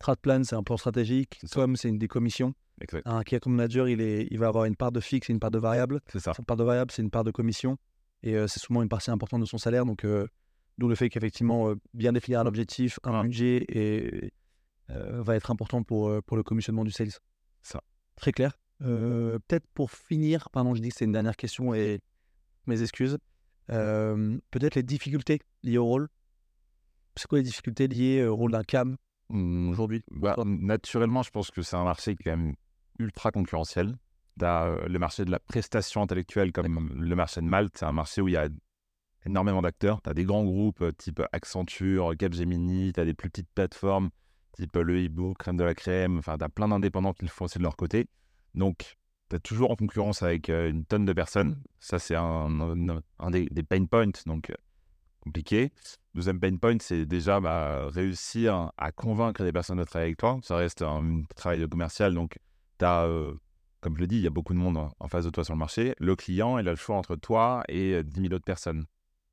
Strat 0.00 0.16
plan, 0.16 0.42
c'est 0.44 0.56
un 0.56 0.62
plan 0.62 0.76
stratégique. 0.76 1.40
Com, 1.52 1.76
c'est 1.76 1.88
une 1.88 1.98
des 1.98 2.08
commissions. 2.08 2.54
Exact. 2.80 3.06
Un 3.06 3.18
account 3.18 3.48
manager, 3.48 3.88
il, 3.88 4.00
est, 4.00 4.26
il 4.30 4.38
va 4.38 4.48
avoir 4.48 4.64
une 4.64 4.76
part 4.76 4.92
de 4.92 5.00
fixe 5.00 5.30
et 5.30 5.32
une 5.32 5.38
part 5.38 5.50
de 5.50 5.58
variable. 5.58 6.00
C'est 6.08 6.18
ça. 6.18 6.32
Une 6.38 6.44
part 6.44 6.56
de 6.56 6.64
variable, 6.64 6.90
c'est 6.90 7.02
une 7.02 7.10
part 7.10 7.24
de 7.24 7.30
commission. 7.30 7.78
Et 8.22 8.36
euh, 8.36 8.46
c'est 8.46 8.60
souvent 8.60 8.82
une 8.82 8.88
partie 8.88 9.10
importante 9.10 9.40
de 9.40 9.46
son 9.46 9.58
salaire. 9.58 9.86
Donc, 9.86 10.04
d'où 10.78 10.88
le 10.88 10.94
fait 10.94 11.08
qu'effectivement, 11.08 11.72
bien 11.94 12.12
définir 12.12 12.40
un 12.40 12.46
objectif, 12.46 12.98
un 13.04 13.22
budget 13.22 13.64
et, 13.68 14.32
va 14.88 15.36
être 15.36 15.50
important 15.50 15.82
pour, 15.82 16.22
pour 16.24 16.36
le 16.36 16.42
commissionnement 16.42 16.84
du 16.84 16.90
sales. 16.90 17.12
Ça. 17.62 17.82
Très 18.16 18.32
clair. 18.32 18.58
Peut-être 18.80 19.66
pour 19.74 19.90
finir, 19.90 20.50
pardon, 20.50 20.74
je 20.74 20.80
dis 20.80 20.90
que 20.90 20.96
c'est 20.96 21.04
une 21.04 21.12
dernière 21.12 21.36
question 21.36 21.74
et 21.74 22.00
mes 22.66 22.82
excuses. 22.82 23.18
Peut-être 23.68 24.74
les 24.74 24.82
difficultés 24.82 25.40
liées 25.62 25.78
au 25.78 25.86
rôle. 25.86 26.08
C'est 27.16 27.28
quoi 27.28 27.38
les 27.38 27.44
difficultés 27.44 27.86
liées 27.86 28.24
au 28.24 28.34
rôle 28.34 28.52
d'un 28.52 28.64
CAM 28.64 28.96
mmh. 29.30 29.70
aujourd'hui 29.70 30.02
bah, 30.10 30.36
Naturellement, 30.44 31.22
je 31.22 31.30
pense 31.30 31.50
que 31.50 31.62
c'est 31.62 31.76
un 31.76 31.84
marché 31.84 32.16
qui 32.16 32.22
est 32.22 32.32
quand 32.32 32.36
même 32.36 32.54
ultra 32.98 33.30
concurrentiel. 33.30 33.96
le 34.40 34.98
marché 34.98 35.24
de 35.24 35.30
la 35.30 35.38
prestation 35.38 36.02
intellectuelle, 36.02 36.52
comme 36.52 36.90
le 37.00 37.16
marché 37.16 37.40
de 37.40 37.46
Malte, 37.46 37.78
c'est 37.78 37.86
un 37.86 37.92
marché 37.92 38.20
où 38.20 38.28
il 38.28 38.32
y 38.32 38.36
a 38.36 38.48
énormément 39.24 39.62
d'acteurs. 39.62 40.02
Tu 40.02 40.10
as 40.10 40.14
des 40.14 40.24
grands 40.24 40.44
groupes 40.44 40.84
type 40.98 41.22
Accenture, 41.32 42.16
Capgemini, 42.18 42.92
tu 42.92 43.00
as 43.00 43.04
des 43.04 43.14
plus 43.14 43.30
petites 43.30 43.50
plateformes 43.54 44.10
type 44.54 44.76
le 44.76 45.00
Hibo, 45.00 45.34
Crème 45.34 45.56
de 45.56 45.64
la 45.64 45.74
Crème. 45.74 46.18
Enfin, 46.18 46.38
tu 46.38 46.44
as 46.44 46.48
plein 46.48 46.68
d'indépendants 46.68 47.12
qui 47.12 47.24
le 47.24 47.30
font 47.30 47.44
aussi 47.44 47.58
de 47.58 47.62
leur 47.62 47.76
côté. 47.76 48.06
Donc, 48.54 48.96
tu 49.30 49.36
es 49.36 49.38
toujours 49.40 49.70
en 49.70 49.76
concurrence 49.76 50.22
avec 50.22 50.48
euh, 50.48 50.70
une 50.70 50.84
tonne 50.84 51.04
de 51.04 51.12
personnes. 51.12 51.60
Ça, 51.80 51.98
c'est 51.98 52.14
un, 52.14 52.48
des, 53.30 53.62
pain 53.62 53.84
points, 53.84 54.10
donc 54.26 54.50
euh, 54.50 54.54
compliqué. 55.20 55.72
Deuxième 56.14 56.38
pain 56.38 56.56
point, 56.56 56.76
c'est 56.80 57.06
déjà 57.06 57.40
bah, 57.40 57.88
réussir 57.88 58.72
à 58.76 58.92
convaincre 58.92 59.42
les 59.42 59.52
personnes 59.52 59.78
de 59.78 59.84
travailler 59.84 60.10
avec 60.10 60.18
toi. 60.18 60.38
Ça 60.42 60.56
reste 60.56 60.82
un, 60.82 61.22
travail 61.34 61.60
de 61.60 61.66
commercial, 61.66 62.14
donc 62.14 62.38
tu 62.78 62.84
as, 62.84 63.04
euh, 63.04 63.34
comme 63.80 63.96
je 63.96 64.00
le 64.00 64.06
dis, 64.06 64.16
il 64.16 64.22
y 64.22 64.26
a 64.26 64.30
beaucoup 64.30 64.54
de 64.54 64.58
monde 64.58 64.76
en, 64.76 65.08
face 65.08 65.24
de 65.24 65.30
toi 65.30 65.44
sur 65.44 65.54
le 65.54 65.58
marché. 65.58 65.94
Le 65.98 66.14
client, 66.14 66.58
il 66.58 66.68
a 66.68 66.70
le 66.70 66.76
choix 66.76 66.96
entre 66.96 67.16
toi 67.16 67.64
et 67.68 68.02
10 68.04 68.20
000 68.20 68.34
autres 68.34 68.44
personnes. 68.44 68.86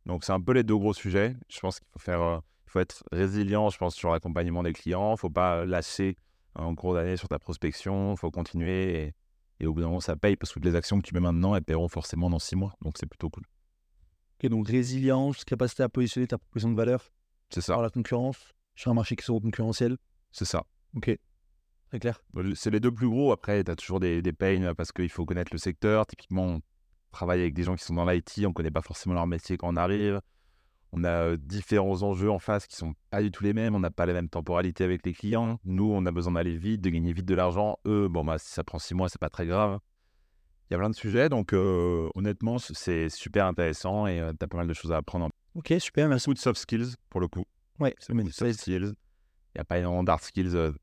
Donc, 0.07 0.23
c'est 0.23 0.33
un 0.33 0.41
peu 0.41 0.53
les 0.53 0.63
deux 0.63 0.77
gros 0.77 0.93
sujets. 0.93 1.35
Je 1.47 1.59
pense 1.59 1.79
qu'il 1.79 1.87
faut 1.93 1.99
faire, 1.99 2.41
faut 2.71 2.79
être 2.79 3.03
résilient, 3.11 3.69
je 3.69 3.77
pense, 3.77 3.95
sur 3.95 4.11
l'accompagnement 4.11 4.63
des 4.63 4.73
clients. 4.73 5.09
Il 5.09 5.13
ne 5.13 5.17
faut 5.17 5.29
pas 5.29 5.65
lâcher 5.65 6.15
en 6.55 6.73
cours 6.75 6.93
d'année 6.93 7.17
sur 7.17 7.27
ta 7.27 7.39
prospection, 7.39 8.13
il 8.13 8.17
faut 8.17 8.31
continuer 8.31 9.13
et, 9.59 9.65
au 9.65 9.73
bout 9.73 9.81
d'un 9.81 9.87
moment 9.87 9.99
ça 9.99 10.15
paye 10.15 10.35
parce 10.35 10.49
que 10.49 10.55
toutes 10.55 10.65
les 10.65 10.75
actions 10.75 10.99
que 10.99 11.07
tu 11.07 11.13
mets 11.13 11.19
maintenant 11.19 11.55
elles 11.55 11.63
paieront 11.63 11.87
forcément 11.87 12.29
dans 12.29 12.39
six 12.39 12.55
mois, 12.55 12.73
donc 12.81 12.95
c'est 12.97 13.05
plutôt 13.05 13.29
cool. 13.29 13.43
Ok, 14.39 14.49
donc 14.49 14.67
résilience, 14.67 15.45
capacité 15.45 15.83
à 15.83 15.89
positionner 15.89 16.27
ta 16.27 16.37
proposition 16.37 16.71
de 16.71 16.75
valeur 16.75 17.11
c'est 17.49 17.61
ça. 17.61 17.73
par 17.73 17.83
la 17.83 17.89
concurrence 17.89 18.53
sur 18.75 18.91
un 18.91 18.95
marché 18.95 19.15
qui 19.15 19.23
sera 19.23 19.39
concurrentiel. 19.39 19.97
C'est 20.31 20.45
ça. 20.45 20.65
Ok, 20.95 21.15
très 21.89 21.99
clair. 21.99 22.21
C'est 22.55 22.71
les 22.71 22.79
deux 22.79 22.91
plus 22.91 23.07
gros. 23.07 23.31
Après, 23.31 23.63
tu 23.63 23.69
as 23.69 23.75
toujours 23.75 23.99
des, 23.99 24.21
des 24.21 24.33
pains 24.33 24.73
parce 24.73 24.91
qu'il 24.91 25.09
faut 25.09 25.25
connaître 25.25 25.53
le 25.53 25.59
secteur. 25.59 26.07
Typiquement, 26.07 26.45
on 26.45 26.61
travaille 27.11 27.41
avec 27.41 27.53
des 27.53 27.63
gens 27.63 27.75
qui 27.75 27.83
sont 27.83 27.93
dans 27.93 28.09
l'IT, 28.09 28.39
on 28.39 28.49
ne 28.49 28.53
connaît 28.53 28.71
pas 28.71 28.81
forcément 28.81 29.13
leur 29.13 29.27
métier 29.27 29.57
quand 29.57 29.71
on 29.71 29.77
arrive. 29.77 30.21
On 30.93 31.03
a 31.05 31.37
différents 31.37 32.03
enjeux 32.03 32.29
en 32.29 32.39
face 32.39 32.67
qui 32.67 32.75
sont 32.75 32.93
pas 33.09 33.21
du 33.21 33.31
tout 33.31 33.43
les 33.43 33.53
mêmes. 33.53 33.75
On 33.75 33.79
n'a 33.79 33.91
pas 33.91 34.05
la 34.05 34.13
même 34.13 34.27
temporalité 34.27 34.83
avec 34.83 35.05
les 35.05 35.13
clients. 35.13 35.59
Nous, 35.63 35.89
on 35.89 36.05
a 36.05 36.11
besoin 36.11 36.33
d'aller 36.33 36.57
vite, 36.57 36.81
de 36.81 36.89
gagner 36.89 37.13
vite 37.13 37.25
de 37.25 37.35
l'argent. 37.35 37.77
Eux, 37.85 38.09
bon, 38.09 38.25
bah, 38.25 38.37
si 38.37 38.51
ça 38.51 38.63
prend 38.63 38.77
six 38.77 38.93
mois, 38.93 39.07
c'est 39.07 39.19
pas 39.19 39.29
très 39.29 39.45
grave. 39.45 39.79
Il 40.69 40.73
y 40.73 40.75
a 40.75 40.77
plein 40.79 40.89
de 40.89 40.95
sujets. 40.95 41.29
Donc, 41.29 41.53
honnêtement, 41.53 42.57
c'est 42.59 43.09
super 43.09 43.45
intéressant 43.45 44.05
et 44.07 44.21
tu 44.37 44.43
as 44.43 44.47
pas 44.47 44.57
mal 44.57 44.67
de 44.67 44.73
choses 44.73 44.91
à 44.91 44.97
apprendre. 44.97 45.29
Ok, 45.55 45.73
super, 45.79 46.09
merci. 46.09 46.25
Beaucoup 46.25 46.35
de 46.35 46.39
soft 46.39 46.59
skills 46.59 46.95
pour 47.09 47.21
le 47.21 47.27
coup. 47.27 47.45
Ouais, 47.79 47.95
c'est 47.99 48.13
soft 48.31 48.59
skills. 48.59 48.93
Il 49.53 49.57
n'y 49.57 49.61
a 49.61 49.65
pas 49.65 49.79
énormément 49.79 50.03
d'hard 50.03 50.21
skills 50.23 50.73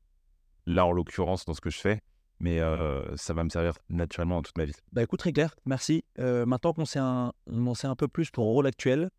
là, 0.65 0.85
en 0.85 0.91
l'occurrence, 0.91 1.45
dans 1.45 1.53
ce 1.53 1.61
que 1.61 1.69
je 1.69 1.79
fais. 1.79 2.01
Mais 2.39 2.59
ça 3.15 3.33
va 3.33 3.43
me 3.43 3.49
servir 3.49 3.73
naturellement 3.89 4.37
dans 4.37 4.43
toute 4.43 4.57
ma 4.57 4.65
vie. 4.65 4.73
Bah 4.91 5.03
écoute, 5.03 5.19
très 5.19 5.33
clair, 5.33 5.55
merci. 5.65 6.03
maintenant 6.17 6.73
qu'on 6.73 6.85
sait, 6.85 6.99
un, 6.99 7.31
on 7.47 7.73
sait 7.75 7.87
un 7.87 7.95
peu 7.95 8.07
plus 8.07 8.31
ton 8.31 8.43
rôle 8.43 8.65
actuel, 8.65 9.09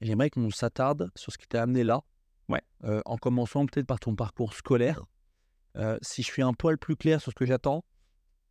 J'aimerais 0.00 0.30
qu'on 0.30 0.50
s'attarde 0.50 1.10
sur 1.14 1.32
ce 1.32 1.38
qui 1.38 1.46
t'a 1.46 1.62
amené 1.62 1.84
là. 1.84 2.02
Ouais. 2.48 2.62
Euh, 2.84 3.02
en 3.04 3.16
commençant 3.16 3.66
peut-être 3.66 3.86
par 3.86 4.00
ton 4.00 4.14
parcours 4.14 4.54
scolaire. 4.54 5.02
Euh, 5.76 5.98
si 6.00 6.22
je 6.22 6.30
suis 6.30 6.42
un 6.42 6.52
poil 6.52 6.78
plus 6.78 6.96
clair 6.96 7.20
sur 7.20 7.32
ce 7.32 7.34
que 7.34 7.46
j'attends, 7.46 7.84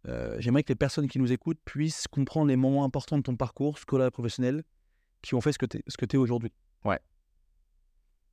euh, 0.07 0.35
j'aimerais 0.39 0.63
que 0.63 0.69
les 0.69 0.75
personnes 0.75 1.07
qui 1.07 1.17
nous 1.17 1.31
écoutent 1.31 1.59
puissent 1.65 2.07
comprendre 2.07 2.47
les 2.47 2.55
moments 2.55 2.83
importants 2.83 3.17
de 3.17 3.23
ton 3.23 3.35
parcours 3.35 3.79
scolaire 3.79 4.07
et 4.07 4.11
professionnel 4.11 4.63
qui 5.21 5.33
ont 5.33 5.41
fait 5.41 5.51
ce 5.51 5.57
que 5.57 5.65
tu 5.65 5.77
es, 5.77 5.83
es 6.13 6.17
aujourd'hui. 6.17 6.51
Ouais. 6.83 6.99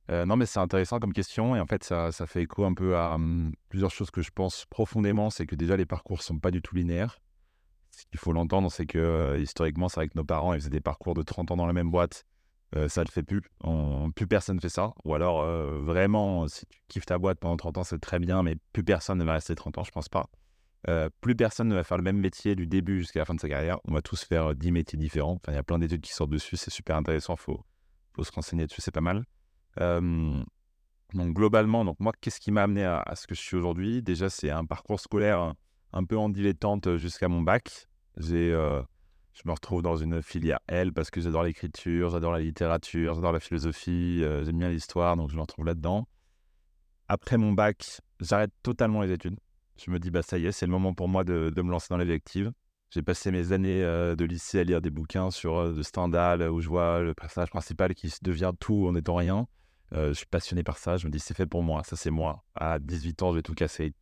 non, 0.09 0.35
mais 0.35 0.45
c'est 0.45 0.59
intéressant 0.59 0.99
comme 0.99 1.13
question 1.13 1.55
et 1.55 1.59
en 1.59 1.65
fait, 1.65 1.83
ça, 1.83 2.11
ça 2.11 2.27
fait 2.27 2.43
écho 2.43 2.65
un 2.65 2.73
peu 2.75 2.95
à 2.95 3.15
hum, 3.15 3.53
plusieurs 3.69 3.89
choses 3.89 4.11
que 4.11 4.21
je 4.21 4.29
pense 4.29 4.65
profondément. 4.65 5.31
C'est 5.31 5.47
que 5.47 5.55
déjà, 5.55 5.75
les 5.75 5.87
parcours 5.87 6.21
sont 6.21 6.37
pas 6.37 6.51
du 6.51 6.61
tout 6.61 6.75
linéaires. 6.75 7.19
Ce 7.89 8.05
qu'il 8.05 8.19
faut 8.19 8.33
l'entendre, 8.33 8.71
c'est 8.71 8.85
que 8.85 9.39
historiquement, 9.39 9.87
c'est 9.87 10.01
vrai 10.01 10.09
que 10.09 10.17
nos 10.17 10.23
parents 10.23 10.53
ils 10.53 10.59
faisaient 10.59 10.69
des 10.69 10.81
parcours 10.81 11.13
de 11.13 11.23
30 11.23 11.51
ans 11.51 11.57
dans 11.57 11.67
la 11.67 11.73
même 11.73 11.89
boîte 11.89 12.25
euh, 12.75 12.87
ça 12.87 13.01
ne 13.01 13.05
le 13.05 13.11
fait 13.11 13.23
plus. 13.23 13.41
plus 14.15 14.27
personne 14.27 14.55
ne 14.55 14.61
fait 14.61 14.69
ça. 14.69 14.93
Ou 15.03 15.13
alors, 15.13 15.41
euh, 15.41 15.79
vraiment, 15.81 16.47
si 16.47 16.65
tu 16.65 16.79
kiffes 16.87 17.05
ta 17.05 17.17
boîte 17.17 17.39
pendant 17.39 17.57
30 17.57 17.77
ans, 17.79 17.83
c'est 17.83 17.99
très 17.99 18.19
bien, 18.19 18.43
mais 18.43 18.55
plus 18.71 18.83
personne 18.83 19.17
ne 19.17 19.23
va 19.23 19.33
rester 19.33 19.55
30 19.55 19.77
ans, 19.77 19.83
je 19.83 19.91
pense 19.91 20.09
pas. 20.09 20.29
Euh, 20.89 21.09
plus 21.21 21.35
personne 21.35 21.69
ne 21.69 21.75
va 21.75 21.83
faire 21.83 21.97
le 21.97 22.03
même 22.03 22.17
métier 22.17 22.55
du 22.55 22.67
début 22.67 22.99
jusqu'à 22.99 23.19
la 23.19 23.25
fin 23.25 23.35
de 23.35 23.39
sa 23.39 23.47
carrière. 23.47 23.79
On 23.85 23.93
va 23.93 24.01
tous 24.01 24.23
faire 24.23 24.55
10 24.55 24.71
métiers 24.71 24.97
différents. 24.97 25.33
Enfin, 25.35 25.51
il 25.51 25.55
y 25.55 25.59
a 25.59 25.63
plein 25.63 25.79
d'études 25.79 26.01
qui 26.01 26.13
sortent 26.13 26.31
dessus, 26.31 26.57
c'est 26.57 26.71
super 26.71 26.97
intéressant, 26.97 27.35
faut, 27.35 27.63
faut 28.13 28.23
se 28.23 28.31
renseigner 28.31 28.65
dessus, 28.65 28.81
c'est 28.81 28.91
pas 28.91 29.01
mal. 29.01 29.23
donc, 29.77 31.33
globalement, 31.33 31.85
donc 31.85 31.99
moi, 31.99 32.11
qu'est-ce 32.19 32.39
qui 32.39 32.51
m'a 32.51 32.63
amené 32.63 32.83
à, 32.83 33.13
ce 33.15 33.27
que 33.27 33.35
je 33.35 33.41
suis 33.41 33.55
aujourd'hui? 33.55 34.01
Déjà, 34.01 34.29
c'est 34.29 34.49
un 34.49 34.65
parcours 34.65 34.99
scolaire 34.99 35.53
un 35.93 36.03
peu 36.03 36.17
en 36.17 36.27
dilettante 36.27 36.97
jusqu'à 36.97 37.27
mon 37.27 37.41
bac. 37.41 37.87
J'ai 38.17 38.53
Je 39.33 39.41
me 39.45 39.51
retrouve 39.51 39.81
dans 39.81 39.95
une 39.95 40.21
filière 40.21 40.59
L 40.67 40.93
parce 40.93 41.09
que 41.09 41.19
j'adore 41.19 41.43
l'écriture, 41.43 42.09
j'adore 42.09 42.31
la 42.31 42.39
littérature, 42.39 43.15
j'adore 43.15 43.31
la 43.31 43.39
philosophie, 43.39 44.21
euh, 44.23 44.43
j'aime 44.45 44.59
bien 44.59 44.69
l'histoire, 44.69 45.17
donc 45.17 45.31
je 45.31 45.35
me 45.35 45.41
retrouve 45.41 45.65
là-dedans. 45.65 46.07
Après 47.07 47.37
mon 47.37 47.51
bac, 47.51 48.01
j'arrête 48.19 48.51
totalement 48.61 49.01
les 49.01 49.11
études. 49.11 49.37
Je 49.83 49.91
me 49.91 49.99
dis, 49.99 50.11
bah 50.11 50.21
ça 50.21 50.37
y 50.37 50.45
est, 50.45 50.51
c'est 50.51 50.65
le 50.65 50.71
moment 50.71 50.93
pour 50.93 51.07
moi 51.07 51.23
de, 51.23 51.51
me 51.55 51.71
lancer 51.71 51.87
dans 51.89 51.99
active. 51.99 52.51
J'ai 52.91 53.01
passé 53.01 53.31
mes 53.31 53.53
années 53.53 53.83
euh, 53.83 54.15
de 54.15 54.23
lycée 54.23 54.59
à 54.59 54.63
lire 54.63 54.81
des 54.81 54.91
bouquins 54.91 55.31
sur 55.31 55.57
euh, 55.57 55.73
de 55.73 55.81
Stendhal 55.81 56.43
où 56.43 56.61
je 56.61 56.69
vois 56.69 57.01
le 57.01 57.15
personnage 57.15 57.49
principal 57.49 57.95
qui 57.95 58.13
devient 58.21 58.51
tout 58.59 58.85
en 58.87 58.95
étant 58.95 59.15
rien. 59.15 59.47
Euh, 59.93 60.09
je 60.09 60.13
suis 60.13 60.25
passionné 60.27 60.63
par 60.63 60.77
ça. 60.77 60.97
Je 60.97 61.07
me 61.07 61.11
dis, 61.11 61.19
c'est 61.19 61.33
fait 61.33 61.45
pour 61.45 61.63
moi. 61.63 61.83
Ça, 61.83 61.95
c'est 61.95 62.11
moi. 62.11 62.43
À 62.55 62.79
18 62.79 63.23
ans, 63.23 63.31
je 63.31 63.37
vais 63.37 63.41
tout 63.41 63.53
casser. 63.53 63.93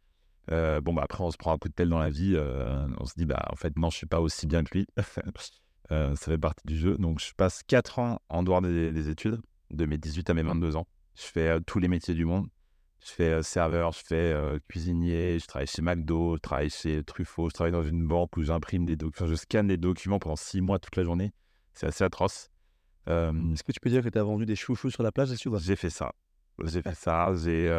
Euh, 0.49 0.81
bon, 0.81 0.93
bah, 0.93 1.03
après, 1.03 1.23
on 1.23 1.31
se 1.31 1.37
prend 1.37 1.53
un 1.53 1.57
coup 1.57 1.69
de 1.69 1.73
tel 1.73 1.89
dans 1.89 1.99
la 1.99 2.09
vie. 2.09 2.33
euh, 2.35 2.87
on 2.99 3.05
se 3.05 3.13
dit, 3.15 3.25
bah, 3.25 3.45
en 3.51 3.55
fait, 3.55 3.77
non, 3.77 3.89
je 3.89 3.97
suis 3.97 4.07
pas 4.07 4.19
aussi 4.19 4.47
bien 4.47 4.63
que 4.63 4.77
lui. 4.77 4.87
Euh, 5.91 6.15
ça 6.15 6.31
fait 6.31 6.37
partie 6.37 6.65
du 6.65 6.77
jeu. 6.77 6.95
Donc, 6.97 7.19
je 7.19 7.33
passe 7.35 7.63
4 7.63 7.99
ans 7.99 8.21
en 8.29 8.43
dehors 8.43 8.61
des, 8.61 8.93
des 8.93 9.09
études, 9.09 9.41
de 9.71 9.85
mes 9.85 9.97
18 9.97 10.29
à 10.29 10.33
mes 10.33 10.41
22 10.41 10.77
ans. 10.77 10.87
Je 11.15 11.23
fais 11.23 11.59
tous 11.67 11.79
les 11.79 11.89
métiers 11.89 12.13
du 12.13 12.23
monde. 12.23 12.47
Je 13.03 13.11
fais 13.11 13.43
serveur, 13.43 13.91
je 13.91 13.99
fais 14.07 14.33
cuisinier, 14.69 15.37
je 15.37 15.45
travaille 15.47 15.67
chez 15.67 15.81
McDo, 15.81 16.37
je 16.37 16.39
travaille 16.39 16.69
chez 16.69 17.03
Truffaut, 17.03 17.49
je 17.49 17.55
travaille 17.55 17.73
dans 17.73 17.83
une 17.83 18.07
banque 18.07 18.37
où 18.37 18.41
j'imprime 18.41 18.85
des 18.85 18.95
documents, 18.95 19.27
je 19.27 19.35
scanne 19.35 19.67
des 19.67 19.75
documents 19.75 20.17
pendant 20.17 20.37
6 20.37 20.61
mois 20.61 20.79
toute 20.79 20.95
la 20.95 21.03
journée. 21.03 21.33
C'est 21.73 21.87
assez 21.87 22.05
atroce. 22.05 22.49
Est-ce 23.07 23.61
que 23.61 23.73
tu 23.73 23.81
peux 23.81 23.89
dire 23.89 24.01
que 24.01 24.07
tu 24.07 24.17
as 24.17 24.23
vendu 24.23 24.45
des 24.45 24.55
chouchous 24.55 24.91
sur 24.91 25.03
la 25.03 25.11
plage 25.11 25.27
là-dessus 25.27 25.49
j'ai 25.57 25.75
fait 25.75 25.89
ça. 25.89 26.13
J'ai 26.63 26.81
fait 26.81 26.95
ça. 26.95 27.33
J'ai 27.35 27.69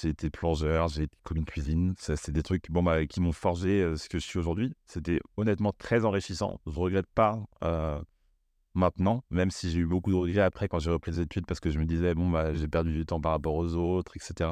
j'ai 0.00 0.08
été 0.08 0.30
plongeur, 0.30 0.88
j'ai 0.88 1.04
été 1.04 1.16
commis 1.22 1.44
cuisine. 1.44 1.94
Ça, 1.98 2.16
c'est 2.16 2.32
des 2.32 2.42
trucs 2.42 2.70
bon, 2.70 2.82
bah, 2.82 3.06
qui 3.06 3.20
m'ont 3.20 3.32
forgé 3.32 3.82
euh, 3.82 3.96
ce 3.96 4.08
que 4.08 4.18
je 4.18 4.24
suis 4.24 4.38
aujourd'hui. 4.38 4.74
C'était 4.86 5.20
honnêtement 5.36 5.72
très 5.72 6.04
enrichissant. 6.04 6.60
Je 6.66 6.72
ne 6.72 6.76
regrette 6.76 7.06
pas 7.14 7.42
euh, 7.62 8.00
maintenant, 8.74 9.24
même 9.30 9.50
si 9.50 9.70
j'ai 9.70 9.78
eu 9.78 9.86
beaucoup 9.86 10.10
de 10.10 10.16
regrets 10.16 10.42
après 10.42 10.68
quand 10.68 10.80
j'ai 10.80 10.90
repris 10.90 11.12
les 11.12 11.20
études 11.20 11.46
parce 11.46 11.60
que 11.60 11.70
je 11.70 11.78
me 11.78 11.84
disais, 11.84 12.14
bon, 12.14 12.28
bah, 12.28 12.54
j'ai 12.54 12.68
perdu 12.68 12.92
du 12.92 13.06
temps 13.06 13.20
par 13.20 13.32
rapport 13.32 13.54
aux 13.54 13.74
autres, 13.74 14.16
etc. 14.16 14.50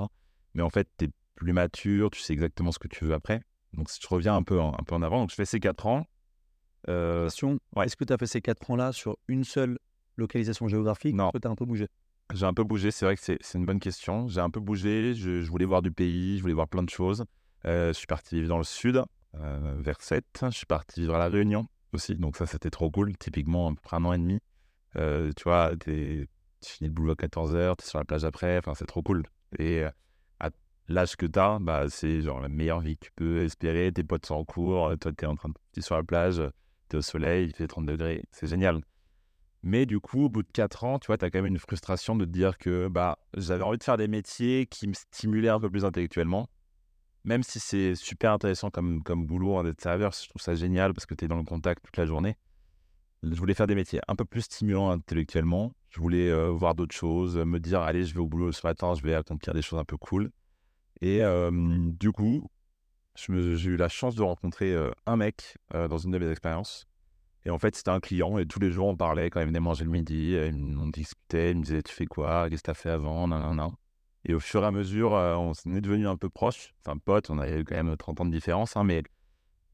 Mais 0.55 0.63
en 0.63 0.71
fait, 0.71 0.89
tu 0.99 1.07
es 1.07 1.11
plus 1.35 1.53
mature, 1.53 2.11
tu 2.11 2.21
sais 2.21 2.33
exactement 2.33 2.71
ce 2.71 2.79
que 2.79 2.89
tu 2.89 3.05
veux 3.05 3.15
après. 3.15 3.43
Donc, 3.73 3.89
je 3.91 4.07
reviens 4.07 4.37
un 4.37 4.43
peu 4.43 4.61
en, 4.61 4.75
un 4.75 4.85
peu 4.85 4.95
en 4.95 5.03
avant. 5.03 5.21
Donc, 5.21 5.31
je 5.31 5.35
fais 5.35 5.45
ces 5.45 5.61
4 5.61 5.87
ans. 5.87 6.07
Euh, 6.89 7.29
ouais. 7.77 7.87
est-ce 7.87 7.97
que 7.97 8.05
tu 8.05 8.13
as 8.13 8.19
fait 8.19 8.27
ces 8.27 8.41
4 8.41 8.71
ans-là 8.71 8.93
sur 8.93 9.17
une 9.29 9.45
seule 9.45 9.79
localisation 10.17 10.69
géographique? 10.69 11.15
Non. 11.15 11.31
tu 11.31 11.47
as 11.47 11.51
un 11.51 11.55
peu 11.55 11.65
bougé 11.65 11.89
J'ai 12.35 12.47
un 12.47 12.55
peu 12.55 12.65
bougé, 12.65 12.91
c'est 12.91 13.05
vrai 13.05 13.17
que 13.17 13.23
c'est 13.23 13.59
une 13.59 13.67
bonne 13.67 13.81
question. 13.81 14.27
J'ai 14.29 14.41
un 14.41 14.49
peu 14.49 14.61
bougé, 14.61 15.15
je, 15.15 15.47
voulais 15.51 15.67
voir 15.67 15.83
du 15.83 15.93
pays, 15.93 16.39
je 16.39 16.43
voulais 16.43 16.55
voir 16.55 16.69
plein 16.69 16.83
de 16.83 16.89
choses. 16.89 17.25
Euh, 17.67 17.89
je 17.89 17.93
suis 17.93 18.07
parti 18.07 18.37
vivre 18.37 18.49
dans 18.49 18.59
le 18.59 18.65
sud, 18.65 19.03
euh, 19.35 19.77
vers 19.79 20.01
7. 20.01 20.25
Je 20.45 20.57
suis 20.57 20.67
parti 20.67 21.01
vivre 21.01 21.15
à 21.15 21.19
La 21.19 21.29
Réunion 21.29 21.67
aussi, 21.93 22.17
donc 22.17 22.37
ça 22.37 22.47
c'était 22.47 22.71
trop 22.71 22.91
cool. 22.91 23.17
Typiquement, 23.19 23.69
à 23.69 23.71
peu 23.75 23.81
près 23.83 23.97
un 23.99 24.05
an 24.07 24.15
et 24.15 24.19
demi. 24.19 24.41
Euh, 24.97 25.33
tu 25.37 25.45
vois, 25.45 25.73
tu 25.79 26.27
finis 26.65 26.89
le 26.89 26.95
boulot 26.95 27.13
à 27.13 27.17
14h, 27.17 27.77
tu 27.77 27.85
es 27.85 27.89
sur 27.89 27.99
la 27.99 28.05
plage 28.05 28.25
après, 28.25 28.57
enfin 28.59 28.75
c'est 28.75 28.87
trop 28.87 29.03
cool. 29.03 29.25
Et 29.59 29.85
à 30.41 30.51
l'âge 30.89 31.17
que 31.17 31.27
tu 31.27 31.39
as, 31.39 31.59
bah, 31.61 31.91
c'est 31.91 32.23
genre 32.23 32.41
la 32.41 32.49
meilleure 32.49 32.81
vie 32.81 32.97
que 32.97 33.07
tu 33.07 33.13
peux 33.15 33.43
espérer. 33.45 33.93
Tes 33.93 34.05
potes 34.05 34.25
sont 34.25 34.37
en 34.37 34.45
cours, 34.45 34.91
toi 34.99 35.13
tu 35.13 35.25
es 35.25 35.29
en 35.29 35.37
train 35.37 35.51
de 35.51 35.55
es 35.77 35.83
sur 35.83 35.97
la 35.97 36.03
plage, 36.03 36.41
tu 36.89 36.97
es 36.97 36.99
au 36.99 37.03
soleil, 37.03 37.49
il 37.49 37.55
fait 37.55 37.67
30 37.67 37.85
degrés, 37.85 38.23
c'est 38.31 38.47
génial. 38.47 38.81
Mais 39.63 39.87
du 39.87 40.01
coup, 40.01 40.25
au 40.25 40.29
bout 40.29 40.43
de 40.43 40.51
4 40.53 40.85
ans, 40.85 40.99
tu 40.99 41.07
vois, 41.07 41.19
tu 41.19 41.25
as 41.25 41.31
quand 41.31 41.39
même 41.39 41.53
une 41.53 41.59
frustration 41.59 42.17
de 42.17 42.25
te 42.25 42.31
dire 42.31 42.59
que 42.59 42.89
bah, 42.89 43.19
j'avais 43.37 43.63
envie 43.63 43.79
de 43.79 43.85
faire 43.85 43.97
des 43.97 44.09
métiers 44.09 44.67
qui 44.67 44.89
me 44.89 44.95
stimulaient 44.95 45.49
un 45.49 45.61
peu 45.61 45.71
plus 45.71 45.85
intellectuellement. 45.85 46.49
Même 47.25 47.45
si 47.45 47.61
c'est 47.61 47.95
super 47.95 48.33
intéressant 48.33 48.71
comme, 48.71 49.01
boulot 49.01 49.57
hein, 49.59 49.65
d'être 49.65 49.81
serveur, 49.81 50.13
je 50.13 50.29
trouve 50.29 50.43
ça 50.43 50.57
génial 50.57 50.93
parce 50.93 51.07
que 51.07 51.15
tu 51.15 51.25
es 51.25 51.29
dans 51.29 51.37
le 51.37 51.45
contact 51.45 51.85
toute 51.85 51.97
la 51.97 52.07
journée. 52.07 52.37
Je 53.23 53.39
voulais 53.39 53.55
faire 53.55 53.69
des 53.69 53.77
métiers 53.77 54.01
un 54.09 54.17
peu 54.17 54.25
plus 54.25 54.43
stimulants 54.43 54.91
intellectuellement. 54.91 55.73
Je 55.91 56.01
voulais 56.01 56.29
euh, 56.29 56.49
voir 56.49 56.75
d'autres 56.75 56.95
choses, 56.95 57.37
me 57.37 57.61
dire, 57.61 57.81
allez, 57.83 58.05
je 58.05 58.15
vais 58.15 58.21
au 58.21 58.27
boulot 58.27 58.51
ce 58.51 58.67
matin, 58.67 58.95
je 58.95 59.03
vais 59.03 59.15
accomplir 59.15 59.55
des 59.55 59.63
choses 59.63 59.79
un 59.79 59.85
peu 59.85 59.97
cool. 59.97 60.33
Et 61.01 61.21
du 61.99 62.13
coup, 62.13 62.49
j'ai 63.17 63.71
eu 63.71 63.77
la 63.77 63.89
chance 63.89 64.15
de 64.15 64.23
rencontrer 64.23 64.73
euh, 64.73 64.91
un 65.07 65.17
mec 65.17 65.57
euh, 65.75 65.89
dans 65.89 65.99
une 65.99 66.11
de 66.13 66.19
mes 66.19 66.31
expériences. 66.31 66.87
Et 67.45 67.51
en 67.51 67.59
fait, 67.59 67.75
c'était 67.75 67.91
un 67.91 68.01
client 68.01 68.39
et 68.39 68.47
tous 68.47 68.61
les 68.61 68.71
jours, 68.71 68.87
on 68.87 68.97
parlait 68.97 69.29
quand 69.31 69.41
il 69.41 69.47
venait 69.47 69.61
manger 69.61 69.85
le 69.85 69.91
midi. 69.91 70.35
euh, 70.37 70.53
On 70.81 70.87
discutait, 70.89 71.51
il 71.53 71.59
me 71.59 71.63
disait 71.63 71.83
Tu 71.83 71.93
fais 71.93 72.07
quoi? 72.07 72.49
Qu'est-ce 72.49 72.63
que 72.63 72.67
tu 72.67 72.71
as 72.71 72.75
fait 72.75 72.91
avant? 72.91 73.27
Nanana. 73.29 73.71
Et 74.25 74.35
au 74.35 74.41
fur 74.41 74.63
et 74.63 74.67
à 74.67 74.71
mesure, 74.71 75.15
euh, 75.17 75.35
on 75.35 75.53
est 75.75 75.81
devenu 75.81 76.07
un 76.07 76.17
peu 76.17 76.29
proches. 76.29 76.73
Enfin, 76.85 76.97
potes, 76.99 77.31
on 77.31 77.39
avait 77.39 77.65
quand 77.65 77.75
même 77.75 77.97
30 77.97 78.21
ans 78.21 78.25
de 78.25 78.31
différence. 78.31 78.77
hein, 78.77 78.85
mais 78.85 79.03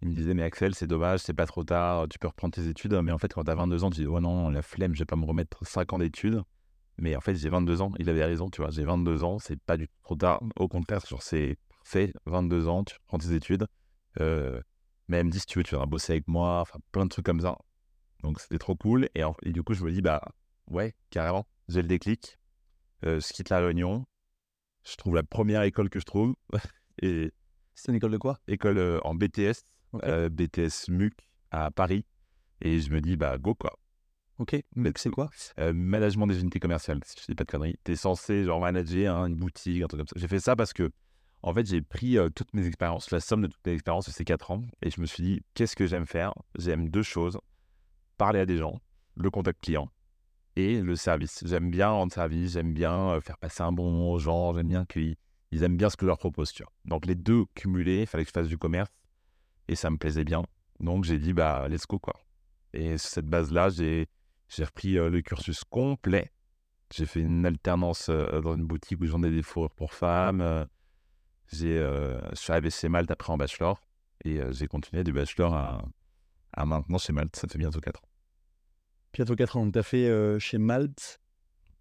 il 0.00 0.08
me 0.08 0.14
disait 0.14 0.32
Mais 0.32 0.42
Axel, 0.44 0.74
c'est 0.74 0.86
dommage, 0.86 1.20
c'est 1.20 1.34
pas 1.34 1.44
trop 1.46 1.64
tard, 1.64 2.06
tu 2.08 2.18
peux 2.18 2.28
reprendre 2.28 2.54
tes 2.54 2.66
études. 2.68 2.94
Mais 2.94 3.12
en 3.12 3.18
fait, 3.18 3.32
quand 3.34 3.44
tu 3.44 3.50
as 3.50 3.54
22 3.54 3.84
ans, 3.84 3.90
tu 3.90 4.00
dis 4.00 4.06
Oh 4.06 4.20
non, 4.20 4.48
la 4.48 4.62
flemme, 4.62 4.94
je 4.94 5.00
vais 5.00 5.04
pas 5.04 5.16
me 5.16 5.26
remettre 5.26 5.66
5 5.66 5.92
ans 5.92 5.98
d'études. 5.98 6.40
Mais 6.96 7.14
en 7.16 7.20
fait, 7.20 7.34
j'ai 7.34 7.48
22 7.50 7.82
ans. 7.82 7.92
Il 7.98 8.08
avait 8.08 8.24
raison, 8.24 8.48
tu 8.48 8.62
vois. 8.62 8.70
J'ai 8.70 8.84
22 8.84 9.22
ans, 9.24 9.38
c'est 9.38 9.60
pas 9.60 9.76
du 9.76 9.86
tout 9.86 9.94
trop 10.02 10.16
tard. 10.16 10.40
Au 10.56 10.66
contraire, 10.68 11.04
genre, 11.06 11.22
c'est 11.22 11.58
parfait. 11.68 12.12
22 12.26 12.66
ans, 12.68 12.82
tu 12.84 12.94
reprends 12.96 13.18
tes 13.18 13.34
études. 13.34 13.66
Euh, 14.20 14.60
mais 15.08 15.18
elle 15.18 15.26
me 15.26 15.30
dit, 15.30 15.40
si 15.40 15.46
tu 15.46 15.58
veux, 15.58 15.64
tu 15.64 15.70
viendras 15.70 15.86
bosser 15.86 16.12
avec 16.12 16.28
moi. 16.28 16.60
Enfin, 16.60 16.78
plein 16.92 17.04
de 17.04 17.10
trucs 17.10 17.26
comme 17.26 17.40
ça. 17.40 17.56
Donc, 18.22 18.40
c'était 18.40 18.58
trop 18.58 18.76
cool. 18.76 19.08
Et, 19.14 19.22
du 19.52 19.62
coup, 19.62 19.74
je 19.74 19.84
me 19.84 19.92
dis, 19.92 20.02
bah, 20.02 20.22
ouais, 20.68 20.94
carrément. 21.10 21.46
J'ai 21.68 21.82
le 21.82 21.88
déclic. 21.88 22.38
Euh, 23.04 23.20
je 23.20 23.32
quitte 23.32 23.48
la 23.48 23.60
Réunion. 23.60 24.04
Je 24.84 24.96
trouve 24.96 25.14
la 25.14 25.22
première 25.22 25.62
école 25.62 25.90
que 25.90 26.00
je 26.00 26.04
trouve. 26.04 26.34
et 27.02 27.32
C'est 27.74 27.92
une 27.92 27.96
école 27.96 28.12
de 28.12 28.18
quoi? 28.18 28.38
école 28.48 28.78
euh, 28.78 29.00
en 29.04 29.14
BTS, 29.14 29.64
euh, 30.04 30.28
BTS 30.28 30.88
MUC 30.88 31.14
à 31.50 31.70
Paris. 31.70 32.04
Et 32.60 32.80
je 32.80 32.90
me 32.90 33.00
dis, 33.00 33.16
bah, 33.16 33.38
go, 33.38 33.54
quoi. 33.54 33.78
Ok, 34.38 34.56
mais 34.76 34.92
c'est 34.94 35.10
quoi? 35.10 35.30
Euh, 35.58 35.72
management 35.72 36.28
des 36.28 36.40
unités 36.40 36.60
commerciales, 36.60 37.00
si 37.04 37.16
je 37.20 37.26
dis 37.26 37.34
pas 37.34 37.44
de 37.44 37.50
conneries. 37.50 37.76
Tu 37.84 37.92
es 37.92 37.96
censé 37.96 38.44
genre 38.44 38.60
manager 38.60 39.16
hein, 39.16 39.26
une 39.26 39.34
boutique, 39.34 39.82
un 39.82 39.88
truc 39.88 39.98
comme 40.00 40.06
ça. 40.06 40.14
J'ai 40.16 40.28
fait 40.28 40.38
ça 40.38 40.54
parce 40.54 40.72
que, 40.72 40.90
en 41.42 41.54
fait, 41.54 41.66
j'ai 41.66 41.82
pris 41.82 42.16
toutes 42.34 42.52
mes 42.54 42.66
expériences, 42.66 43.10
la 43.10 43.20
somme 43.20 43.42
de 43.42 43.46
toutes 43.46 43.66
mes 43.66 43.72
expériences 43.72 44.06
de 44.06 44.12
ces 44.12 44.24
4 44.24 44.50
ans, 44.50 44.62
et 44.82 44.90
je 44.90 45.00
me 45.00 45.06
suis 45.06 45.22
dit, 45.22 45.42
qu'est-ce 45.54 45.76
que 45.76 45.86
j'aime 45.86 46.06
faire? 46.06 46.34
J'aime 46.58 46.88
deux 46.88 47.02
choses 47.02 47.38
parler 48.16 48.40
à 48.40 48.46
des 48.46 48.56
gens, 48.56 48.80
le 49.14 49.30
contact 49.30 49.60
client 49.62 49.88
et 50.56 50.80
le 50.80 50.96
service. 50.96 51.44
J'aime 51.46 51.70
bien 51.70 51.88
rendre 51.88 52.12
service, 52.12 52.54
j'aime 52.54 52.74
bien 52.74 53.20
faire 53.20 53.38
passer 53.38 53.62
un 53.62 53.70
bon 53.70 53.92
moment 53.92 54.10
aux 54.10 54.18
gens, 54.18 54.52
j'aime 54.54 54.68
bien 54.68 54.84
qu'ils 54.84 55.14
ils 55.52 55.62
aiment 55.62 55.76
bien 55.76 55.88
ce 55.88 55.96
que 55.96 56.04
je 56.04 56.08
leur 56.08 56.18
propose. 56.18 56.52
Tu 56.52 56.64
vois. 56.64 56.72
Donc, 56.84 57.06
les 57.06 57.14
deux 57.14 57.44
cumulés, 57.54 58.00
il 58.00 58.06
fallait 58.06 58.24
que 58.24 58.30
je 58.30 58.32
fasse 58.32 58.48
du 58.48 58.58
commerce 58.58 58.90
et 59.68 59.76
ça 59.76 59.88
me 59.90 59.96
plaisait 59.96 60.24
bien. 60.24 60.42
Donc, 60.80 61.04
j'ai 61.04 61.18
dit, 61.18 61.32
bah, 61.32 61.68
let's 61.68 61.86
go, 61.86 61.98
quoi. 61.98 62.14
Et 62.72 62.98
sur 62.98 63.08
cette 63.08 63.26
base-là, 63.26 63.68
j'ai 63.70 64.08
repris 64.58 64.94
le 64.94 65.20
cursus 65.22 65.62
complet. 65.62 66.32
J'ai 66.92 67.06
fait 67.06 67.20
une 67.20 67.46
alternance 67.46 68.10
dans 68.10 68.56
une 68.56 68.66
boutique 68.66 69.00
où 69.00 69.06
je 69.06 69.12
vendais 69.12 69.30
des 69.30 69.42
fourrures 69.42 69.70
pour 69.70 69.94
femmes. 69.94 70.66
Euh, 71.52 71.56
j'ai, 71.56 71.78
euh, 71.78 72.20
je 72.30 72.36
suis 72.36 72.52
arrivé 72.52 72.70
chez 72.70 72.88
Malte 72.88 73.10
après 73.10 73.32
en 73.32 73.36
bachelor. 73.36 73.80
Et 74.24 74.40
euh, 74.40 74.52
j'ai 74.52 74.66
continué 74.66 75.04
du 75.04 75.12
bachelor 75.12 75.54
à, 75.54 75.84
à 76.52 76.64
maintenant 76.66 76.98
chez 76.98 77.12
Malte. 77.12 77.36
Ça 77.36 77.46
fait 77.48 77.58
bientôt 77.58 77.80
4 77.80 78.00
ans. 78.02 78.08
Bientôt 79.12 79.36
4 79.36 79.56
ans. 79.56 79.70
Tu 79.70 79.78
as 79.78 79.82
fait 79.82 80.08
euh, 80.08 80.38
chez 80.38 80.58
Malte, 80.58 81.20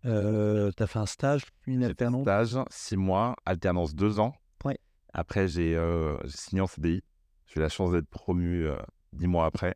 euh, 0.06 0.72
tu 0.76 0.84
as 0.84 0.88
fait 0.88 1.00
un 1.00 1.06
stage, 1.06 1.44
une 1.66 1.76
J'ai 1.76 1.80
fait 1.82 1.86
alternance. 1.88 2.22
stage 2.24 2.58
6 2.70 2.98
mois, 2.98 3.36
alternance 3.46 3.96
2 3.96 4.20
ans. 4.20 4.34
Ouais. 4.64 4.78
Après, 5.14 5.48
j'ai 5.48 5.76
euh, 5.76 6.18
signé 6.28 6.62
en 6.62 6.68
CDI. 6.68 7.02
J'ai 7.48 7.60
eu 7.60 7.64
la 7.64 7.70
chance 7.70 7.92
d'être 7.92 8.08
promu 8.10 8.68
10 9.14 9.28
mois 9.28 9.46
après. 9.46 9.76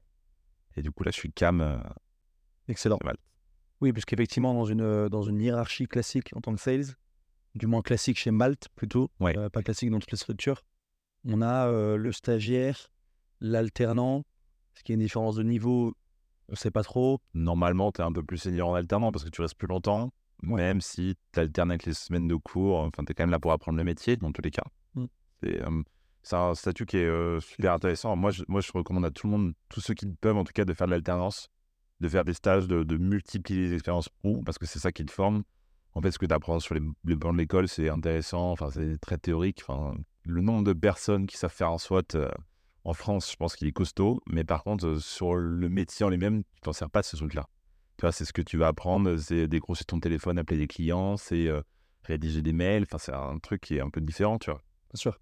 Et 0.77 0.81
du 0.81 0.91
coup, 0.91 1.03
là, 1.03 1.11
je 1.11 1.17
suis 1.17 1.31
cam. 1.33 1.61
euh, 1.61 1.77
Excellent. 2.67 2.99
Oui, 3.81 3.91
puisqu'effectivement, 3.91 4.53
dans 4.53 4.65
une, 4.65 4.81
euh, 4.81 5.09
dans 5.09 5.23
une 5.23 5.41
hiérarchie 5.41 5.87
classique 5.87 6.29
en 6.35 6.41
tant 6.41 6.53
que 6.53 6.61
sales, 6.61 6.85
du 7.55 7.67
moins 7.67 7.81
classique 7.81 8.17
chez 8.17 8.31
Malte 8.31 8.67
plutôt, 8.75 9.09
Ouais. 9.19 9.37
euh, 9.37 9.49
pas 9.49 9.61
classique 9.63 9.89
dans 9.91 9.99
toutes 9.99 10.11
les 10.11 10.17
structures, 10.17 10.61
on 11.25 11.41
a 11.41 11.67
euh, 11.67 11.97
le 11.97 12.11
stagiaire, 12.11 12.89
l'alternant, 13.39 14.23
ce 14.73 14.83
qui 14.83 14.91
est 14.91 14.95
une 14.95 15.01
différence 15.01 15.35
de 15.35 15.43
niveau, 15.43 15.93
on 16.49 16.55
sait 16.55 16.71
pas 16.71 16.83
trop. 16.83 17.19
normalement, 17.33 17.91
tu 17.91 18.01
es 18.01 18.03
un 18.03 18.11
peu 18.11 18.23
plus 18.23 18.37
senior 18.37 18.69
en 18.69 18.75
alternant 18.75 19.11
parce 19.11 19.23
que 19.25 19.29
tu 19.29 19.41
restes 19.41 19.55
plus 19.57 19.67
longtemps, 19.67 20.11
même 20.43 20.81
si 20.81 21.15
tu 21.33 21.39
alternes 21.39 21.71
avec 21.71 21.85
les 21.85 21.93
semaines 21.93 22.27
de 22.27 22.35
cours. 22.35 22.79
Enfin, 22.79 23.03
tu 23.05 23.11
es 23.11 23.13
quand 23.13 23.23
même 23.23 23.31
là 23.31 23.39
pour 23.39 23.51
apprendre 23.51 23.77
le 23.77 23.83
métier, 23.83 24.17
dans 24.17 24.31
tous 24.31 24.41
les 24.41 24.51
cas. 24.51 24.63
Mm. 24.95 25.05
C'est 25.43 25.61
euh, 25.61 25.83
c'est 26.23 26.35
un 26.35 26.53
statut 26.53 26.85
qui 26.85 26.97
est 26.97 27.39
super 27.41 27.73
intéressant. 27.73 28.15
Moi 28.15 28.29
je, 28.29 28.43
moi, 28.47 28.61
je 28.61 28.71
recommande 28.71 29.05
à 29.05 29.09
tout 29.11 29.25
le 29.27 29.31
monde, 29.31 29.53
tous 29.69 29.81
ceux 29.81 29.95
qui 29.95 30.05
peuvent 30.05 30.37
en 30.37 30.43
tout 30.43 30.53
cas, 30.53 30.65
de 30.65 30.73
faire 30.73 30.85
de 30.85 30.91
l'alternance, 30.91 31.49
de 31.99 32.07
faire 32.07 32.23
des 32.23 32.33
stages, 32.33 32.67
de, 32.67 32.83
de 32.83 32.97
multiplier 32.97 33.61
les 33.69 33.73
expériences 33.73 34.07
pro, 34.09 34.41
parce 34.45 34.57
que 34.59 34.67
c'est 34.67 34.77
ça 34.79 34.91
qui 34.91 35.03
te 35.05 35.11
forme. 35.11 35.41
En 35.93 36.01
fait, 36.01 36.11
ce 36.11 36.19
que 36.19 36.25
tu 36.25 36.33
apprends 36.33 36.59
sur 36.59 36.73
les, 36.75 36.81
les 37.05 37.15
bancs 37.15 37.33
de 37.33 37.37
l'école, 37.37 37.67
c'est 37.67 37.89
intéressant, 37.89 38.51
enfin, 38.51 38.69
c'est 38.71 38.97
très 39.01 39.17
théorique. 39.17 39.61
Enfin, 39.67 39.95
le 40.23 40.41
nombre 40.41 40.63
de 40.63 40.73
personnes 40.73 41.27
qui 41.27 41.37
savent 41.37 41.51
faire 41.53 41.69
un 41.69 41.77
SWOT 41.77 42.15
euh, 42.15 42.29
en 42.83 42.93
France, 42.93 43.31
je 43.31 43.35
pense 43.35 43.55
qu'il 43.55 43.67
est 43.67 43.73
costaud. 43.73 44.21
Mais 44.27 44.43
par 44.43 44.63
contre, 44.63 44.87
euh, 44.87 44.99
sur 44.99 45.35
le 45.35 45.69
métier 45.69 46.05
en 46.05 46.09
lui-même, 46.09 46.43
tu 46.43 46.61
t'en 46.61 46.73
sers 46.73 46.89
pas 46.89 47.01
de 47.01 47.05
ce 47.05 47.17
truc-là. 47.17 47.47
Tu 47.97 48.01
vois, 48.03 48.11
c'est 48.11 48.25
ce 48.25 48.33
que 48.33 48.41
tu 48.41 48.57
vas 48.57 48.67
apprendre, 48.67 49.17
c'est 49.17 49.47
décrocher 49.47 49.83
ton 49.83 49.99
téléphone, 49.99 50.39
appeler 50.39 50.57
des 50.57 50.67
clients, 50.67 51.17
c'est 51.17 51.47
euh, 51.47 51.61
rédiger 52.03 52.41
des 52.41 52.53
mails. 52.53 52.83
Enfin, 52.83 52.97
c'est 52.97 53.13
un 53.13 53.37
truc 53.39 53.61
qui 53.61 53.75
est 53.75 53.81
un 53.81 53.89
peu 53.89 54.01
différent, 54.01 54.39
tu 54.39 54.49
vois. 54.49 54.61
Bien 54.93 54.97
sûr. 54.97 55.19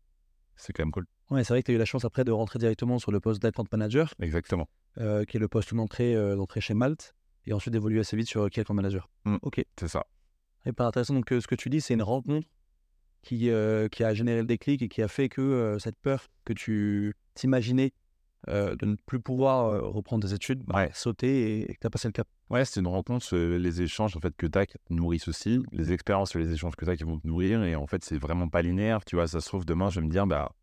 C'est 0.56 0.72
quand 0.74 0.84
même 0.84 0.92
cool. 0.92 1.06
Ouais, 1.32 1.44
c'est 1.44 1.54
vrai 1.54 1.62
que 1.62 1.68
tu 1.68 1.72
as 1.72 1.76
eu 1.76 1.78
la 1.78 1.86
chance 1.86 2.06
après 2.06 2.24
de 2.24 2.32
rentrer 2.32 2.60
directement 2.60 3.00
sur 3.00 3.12
le 3.12 3.20
poste 3.20 3.42
d'account 3.42 3.66
manager. 3.72 4.14
Exactement. 4.22 4.68
euh, 4.98 5.26
qui 5.26 5.38
est 5.38 5.40
le 5.40 5.48
poste 5.48 5.74
d'entrée 5.74 6.16
euh, 6.16 6.36
d'entrée 6.36 6.62
chez 6.62 6.74
Malte, 6.74 7.16
et 7.46 7.54
ensuite 7.54 7.72
d'évoluer 7.74 8.00
assez 8.00 8.18
vite 8.18 8.28
sur 8.28 8.50
Key 8.50 8.62
Account 8.62 8.74
Manager. 8.74 9.10
Mm. 9.26 9.38
Ok. 9.42 9.64
C'est 9.80 9.88
ça. 9.88 10.06
Hyper 10.70 10.86
intéressant. 10.88 11.14
Donc, 11.14 11.32
euh, 11.32 11.42
ce 11.42 11.48
que 11.48 11.56
tu 11.56 11.70
dis, 11.70 11.82
c'est 11.82 11.94
une 11.94 12.02
rencontre 12.04 12.48
qui, 13.22 13.50
euh, 13.50 13.88
qui 13.90 14.04
a 14.04 14.14
généré 14.14 14.40
le 14.40 14.46
déclic 14.48 14.82
et 14.82 14.88
qui 14.88 15.02
a 15.02 15.08
fait 15.08 15.30
que 15.30 15.42
euh, 15.42 15.80
cette 15.80 15.98
peur 15.98 16.28
que 16.46 16.54
tu 16.54 17.14
t'imaginais 17.34 17.92
euh, 18.48 18.76
de 18.78 18.86
ne 18.86 18.96
plus 19.06 19.20
pouvoir 19.20 19.66
euh, 19.66 19.82
reprendre 19.82 20.26
tes 20.26 20.34
études, 20.34 20.64
bah, 20.64 20.76
Ouais. 20.78 20.90
sauter 20.94 21.60
et, 21.60 21.72
et 21.72 21.74
que 21.74 21.80
tu 21.82 21.88
as 21.88 21.90
passé 21.90 22.08
le 22.08 22.14
cap. 22.14 22.28
Ouais, 22.50 22.64
c'est 22.64 22.80
une 22.80 22.88
rencontre, 22.88 23.36
euh, 23.36 23.58
les 23.58 23.82
échanges 23.82 24.16
en 24.16 24.22
fait 24.22 24.34
que 24.38 24.48
tu 24.48 24.58
as 24.58 24.66
nourrissent 24.90 25.28
aussi, 25.28 25.60
les 25.74 25.92
expériences 25.92 26.34
et 26.36 26.40
les 26.40 26.54
échanges 26.54 26.76
que 26.78 26.86
tu 26.86 26.90
as 26.92 26.96
qui 26.96 27.04
vont 27.04 27.20
te 27.20 27.28
nourrir, 27.28 27.62
et 27.64 27.76
en 27.76 27.86
fait, 27.86 28.04
c'est 28.06 28.18
vraiment 28.18 28.48
pas 28.48 28.62
linéaire, 28.62 29.04
tu 29.04 29.18
vois, 29.18 29.28
ça 29.28 29.42
se 29.42 29.48
trouve 29.50 29.66
demain, 29.66 29.90
je 29.90 30.00
vais 30.00 30.06
me 30.06 30.12
dire, 30.12 30.26
bah, 30.26 30.56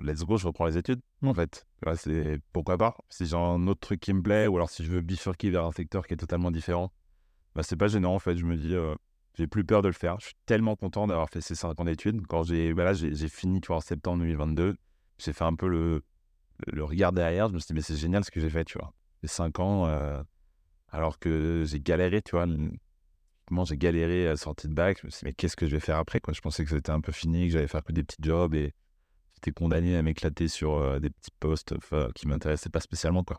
let's 0.00 0.22
go, 0.24 0.36
je 0.36 0.46
reprends 0.46 0.66
les 0.66 0.78
études, 0.78 1.00
en 1.22 1.32
Mm. 1.32 1.34
fait, 1.34 1.66
c'est 1.96 2.38
pourquoi 2.52 2.78
pas, 2.78 2.96
si 3.10 3.26
j'ai 3.26 3.36
un 3.36 3.66
autre 3.66 3.80
truc 3.80 3.98
qui 4.00 4.12
me 4.14 4.22
plaît, 4.22 4.46
ou 4.46 4.54
alors 4.54 4.70
si 4.70 4.84
je 4.84 4.90
veux 4.92 5.00
bifurquer 5.00 5.50
vers 5.50 5.64
un 5.64 5.72
secteur 5.72 6.06
qui 6.06 6.14
est 6.14 6.18
totalement 6.18 6.52
différent, 6.52 6.92
bah, 7.56 7.62
c'est 7.64 7.76
pas 7.76 7.88
gênant, 7.88 8.14
en 8.14 8.18
fait, 8.20 8.36
je 8.36 8.44
me 8.46 8.56
dis, 8.56 8.74
j'ai 9.36 9.46
plus 9.46 9.64
peur 9.64 9.82
de 9.82 9.88
le 9.88 9.94
faire, 9.94 10.18
je 10.20 10.26
suis 10.26 10.36
tellement 10.46 10.76
content 10.76 11.06
d'avoir 11.06 11.28
fait 11.28 11.40
ces 11.40 11.54
5 11.54 11.78
ans 11.80 11.84
d'études, 11.84 12.26
quand 12.26 12.42
j'ai, 12.42 12.72
là, 12.74 12.92
j'ai 12.92 13.14
j'ai 13.14 13.28
fini, 13.28 13.60
tu 13.60 13.68
vois, 13.68 13.76
en 13.76 13.80
septembre 13.80 14.18
2022, 14.20 14.76
j'ai 15.18 15.32
fait 15.32 15.44
un 15.44 15.54
peu 15.54 15.68
le, 15.68 16.02
le 16.66 16.84
regard 16.84 17.12
derrière, 17.12 17.48
je 17.48 17.54
me 17.54 17.58
suis 17.58 17.68
dit, 17.68 17.74
mais 17.74 17.82
c'est 17.82 17.96
génial 17.96 18.24
ce 18.24 18.30
que 18.30 18.40
j'ai 18.40 18.50
fait, 18.50 18.64
tu 18.64 18.78
vois, 18.78 18.92
les 19.22 19.28
5 19.28 19.58
ans, 19.60 19.86
euh, 19.86 20.22
alors 20.88 21.18
que 21.18 21.64
j'ai 21.66 21.80
galéré, 21.80 22.22
tu 22.22 22.32
vois. 22.32 22.46
Comment 23.46 23.64
j'ai 23.64 23.76
galéré 23.76 24.26
à 24.26 24.30
la 24.30 24.36
sortie 24.36 24.66
de 24.66 24.74
bac. 24.74 24.98
Je 25.00 25.06
me 25.06 25.10
suis 25.10 25.20
dit, 25.20 25.26
mais 25.26 25.32
qu'est-ce 25.32 25.54
que 25.54 25.66
je 25.66 25.72
vais 25.72 25.80
faire 25.80 25.98
après 25.98 26.18
quoi? 26.18 26.34
Je 26.34 26.40
pensais 26.40 26.64
que 26.64 26.70
c'était 26.70 26.90
un 26.90 27.00
peu 27.00 27.12
fini, 27.12 27.46
que 27.46 27.52
j'allais 27.52 27.68
faire 27.68 27.84
que 27.84 27.92
des 27.92 28.02
petits 28.02 28.20
jobs 28.20 28.54
et 28.54 28.74
j'étais 29.34 29.52
condamné 29.52 29.96
à 29.96 30.02
m'éclater 30.02 30.48
sur 30.48 30.74
euh, 30.74 30.98
des 30.98 31.10
petits 31.10 31.30
postes 31.38 31.72
enfin, 31.76 32.08
qui 32.14 32.26
m'intéressaient 32.26 32.70
pas 32.70 32.80
spécialement. 32.80 33.22
quoi. 33.22 33.38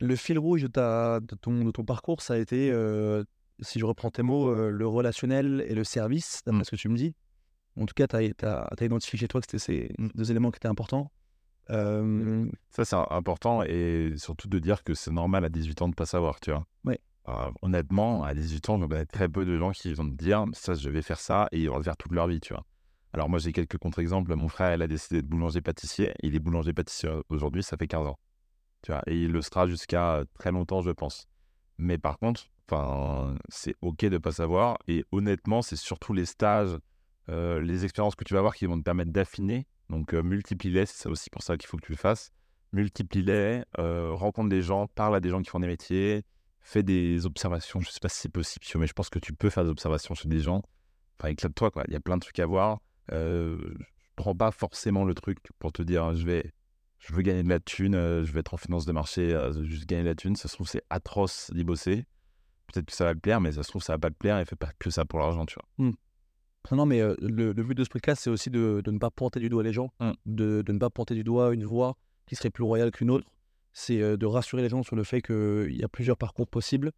Le 0.00 0.16
fil 0.16 0.38
rouge 0.38 0.62
de, 0.62 1.34
ton, 1.36 1.84
parcours, 1.84 2.20
ça 2.20 2.34
a 2.34 2.38
été, 2.38 2.70
euh, 2.72 3.22
si 3.60 3.78
je 3.78 3.84
reprends 3.84 4.10
tes 4.10 4.22
mots, 4.22 4.48
euh, 4.48 4.70
le 4.70 4.86
relationnel 4.86 5.64
et 5.68 5.74
le 5.74 5.84
service, 5.84 6.42
d'après 6.46 6.60
Mm. 6.60 6.64
ce 6.64 6.70
que 6.70 6.76
tu 6.76 6.88
me 6.88 6.96
dis. 6.96 7.14
En 7.76 7.86
tout 7.86 7.94
cas, 7.94 8.06
tu 8.06 8.16
as, 8.16 8.68
identifié 8.80 9.18
chez 9.18 9.28
toi 9.28 9.40
que 9.40 9.46
c'était 9.46 9.58
ces 9.58 9.92
Mm. 9.98 10.08
deux 10.14 10.30
éléments 10.30 10.50
qui 10.50 10.56
étaient 10.56 10.68
importants. 10.68 11.10
Euh, 11.70 12.46
Ça, 12.70 12.84
c'est 12.84 12.96
important 13.10 13.62
et 13.62 14.14
surtout 14.16 14.48
de 14.48 14.58
dire 14.58 14.82
que 14.84 14.94
c'est 14.94 15.10
normal 15.10 15.44
à 15.44 15.48
18 15.48 15.82
ans 15.82 15.88
de 15.88 15.94
pas 15.94 16.06
savoir, 16.06 16.40
tu 16.40 16.50
vois. 16.50 16.66
Ouais. 16.84 16.98
Euh, 17.28 17.50
honnêtement, 17.60 18.24
à 18.24 18.32
18 18.34 18.68
ans, 18.70 18.80
je 18.80 18.86
connais 18.86 19.04
très 19.04 19.28
peu 19.28 19.44
de 19.44 19.58
gens 19.58 19.70
qui 19.72 19.92
vont 19.92 20.08
te 20.08 20.14
dire 20.14 20.46
ça, 20.54 20.72
je 20.74 20.88
vais 20.88 21.02
faire 21.02 21.20
ça 21.20 21.46
et 21.52 21.60
ils 21.60 21.68
vont 21.68 21.76
le 21.76 21.82
faire 21.82 21.96
toute 21.96 22.12
leur 22.12 22.26
vie, 22.26 22.40
tu 22.40 22.54
vois. 22.54 22.64
Alors 23.12 23.28
moi, 23.28 23.38
j'ai 23.38 23.52
quelques 23.52 23.76
contre-exemples. 23.78 24.34
Mon 24.34 24.48
frère, 24.48 24.74
il 24.74 24.80
a 24.82 24.86
décidé 24.86 25.20
de 25.20 25.26
boulanger-pâtissier. 25.26 26.14
Il 26.22 26.34
est 26.34 26.38
boulanger-pâtissier 26.38 27.10
aujourd'hui, 27.28 27.62
ça 27.62 27.76
fait 27.76 27.86
15 27.86 28.06
ans. 28.06 28.18
Tu 28.82 28.92
vois, 28.92 29.02
et 29.06 29.16
il 29.24 29.32
le 29.32 29.42
sera 29.42 29.66
jusqu'à 29.66 30.22
très 30.34 30.52
longtemps, 30.52 30.80
je 30.82 30.90
pense. 30.90 31.26
Mais 31.78 31.98
par 31.98 32.18
contre, 32.18 32.46
enfin, 32.70 33.36
c'est 33.48 33.74
ok 33.80 34.06
de 34.06 34.18
pas 34.18 34.32
savoir. 34.32 34.78
Et 34.88 35.04
honnêtement, 35.12 35.62
c'est 35.62 35.76
surtout 35.76 36.12
les 36.12 36.26
stages, 36.26 36.76
euh, 37.28 37.60
les 37.60 37.84
expériences 37.84 38.14
que 38.14 38.24
tu 38.24 38.34
vas 38.34 38.40
avoir 38.40 38.54
qui 38.54 38.66
vont 38.66 38.78
te 38.78 38.84
permettre 38.84 39.12
d'affiner. 39.12 39.66
Donc, 39.90 40.14
euh, 40.14 40.22
multiplie-les, 40.22 40.86
c'est 40.86 41.08
aussi 41.08 41.30
pour 41.30 41.42
ça 41.42 41.56
qu'il 41.56 41.68
faut 41.68 41.76
que 41.76 41.86
tu 41.86 41.92
le 41.92 41.98
fasses. 41.98 42.30
Multiplie-les, 42.72 43.62
euh, 43.78 44.12
rencontre 44.12 44.50
des 44.50 44.62
gens, 44.62 44.86
parle 44.88 45.16
à 45.16 45.20
des 45.20 45.30
gens 45.30 45.40
qui 45.40 45.48
font 45.48 45.60
des 45.60 45.66
métiers, 45.66 46.24
fais 46.60 46.82
des 46.82 47.24
observations. 47.24 47.80
Je 47.80 47.90
sais 47.90 48.00
pas 48.00 48.10
si 48.10 48.20
c'est 48.20 48.28
possible, 48.28 48.64
mais 48.76 48.86
je 48.86 48.92
pense 48.92 49.08
que 49.08 49.18
tu 49.18 49.32
peux 49.32 49.48
faire 49.48 49.64
des 49.64 49.70
observations 49.70 50.14
chez 50.14 50.28
des 50.28 50.40
gens. 50.40 50.62
Enfin, 51.18 51.30
éclate-toi. 51.30 51.70
Il 51.88 51.94
y 51.94 51.96
a 51.96 52.00
plein 52.00 52.16
de 52.16 52.22
trucs 52.22 52.38
à 52.38 52.46
voir. 52.46 52.80
Euh, 53.12 53.74
prends 54.16 54.34
pas 54.34 54.50
forcément 54.50 55.04
le 55.04 55.14
truc 55.14 55.38
pour 55.58 55.72
te 55.72 55.80
dire, 55.82 56.14
je 56.14 56.26
vais, 56.26 56.52
je 56.98 57.14
veux 57.14 57.22
gagner 57.22 57.42
de 57.42 57.48
la 57.48 57.60
thune, 57.60 57.94
euh, 57.94 58.24
je 58.24 58.32
vais 58.32 58.40
être 58.40 58.52
en 58.52 58.58
finance 58.58 58.84
de 58.84 58.92
marché, 58.92 59.34
juste 59.62 59.86
gagner 59.86 60.02
de 60.02 60.08
la 60.08 60.14
thune. 60.14 60.36
Ça 60.36 60.48
se 60.48 60.54
trouve, 60.54 60.68
c'est 60.68 60.82
atroce 60.90 61.50
d'y 61.54 61.64
bosser. 61.64 62.04
Peut-être 62.72 62.86
que 62.86 62.92
ça 62.92 63.04
va 63.04 63.14
te 63.14 63.20
plaire, 63.20 63.40
mais 63.40 63.52
ça 63.52 63.62
se 63.62 63.68
trouve, 63.68 63.82
ça 63.82 63.94
va 63.94 63.98
pas 63.98 64.10
te 64.10 64.16
plaire 64.16 64.38
et 64.38 64.44
fais 64.44 64.56
pas 64.56 64.70
que 64.78 64.90
ça 64.90 65.04
pour 65.04 65.18
l'argent, 65.18 65.46
tu 65.46 65.56
vois. 65.78 65.92
Non, 66.70 66.76
non, 66.76 66.86
mais 66.86 67.00
euh, 67.00 67.14
le, 67.20 67.52
le 67.52 67.62
but 67.64 67.74
de 67.74 67.82
ce 67.84 67.88
podcast, 67.88 68.22
c'est 68.22 68.28
aussi 68.30 68.50
de, 68.50 68.82
de 68.84 68.90
ne 68.90 68.98
pas 68.98 69.10
pointer 69.10 69.40
du 69.40 69.48
doigt 69.48 69.62
les 69.62 69.72
gens, 69.72 69.90
Mm. 70.00 70.10
de, 70.26 70.62
de 70.62 70.72
ne 70.72 70.78
pas 70.78 70.90
pointer 70.90 71.14
du 71.14 71.24
doigt 71.24 71.54
une 71.54 71.64
voie 71.64 71.96
qui 72.26 72.36
serait 72.36 72.50
plus 72.50 72.64
royale 72.64 72.90
qu'une 72.90 73.10
autre. 73.10 73.26
C'est 73.72 74.02
euh, 74.02 74.16
de 74.18 74.26
rassurer 74.26 74.60
les 74.62 74.68
gens 74.68 74.82
sur 74.82 74.94
le 74.96 75.02
fait 75.04 75.22
qu'il 75.22 75.74
y 75.74 75.82
a 75.82 75.88
plusieurs 75.88 76.18
parcours 76.18 76.46
possibles, 76.46 76.92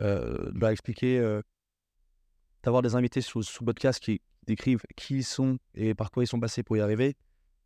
euh, 0.00 0.50
de 0.52 0.60
leur 0.60 0.70
expliquer, 0.70 1.18
euh, 1.18 1.40
d'avoir 2.62 2.82
des 2.82 2.94
invités 2.96 3.20
sous, 3.22 3.42
sous 3.42 3.64
podcast 3.64 3.98
qui 4.02 4.20
décrivent 4.46 4.82
qui 4.96 5.16
ils 5.16 5.24
sont 5.24 5.58
et 5.74 5.94
par 5.94 6.10
quoi 6.10 6.24
ils 6.24 6.26
sont 6.26 6.40
passés 6.40 6.62
pour 6.62 6.76
y 6.76 6.80
arriver, 6.80 7.16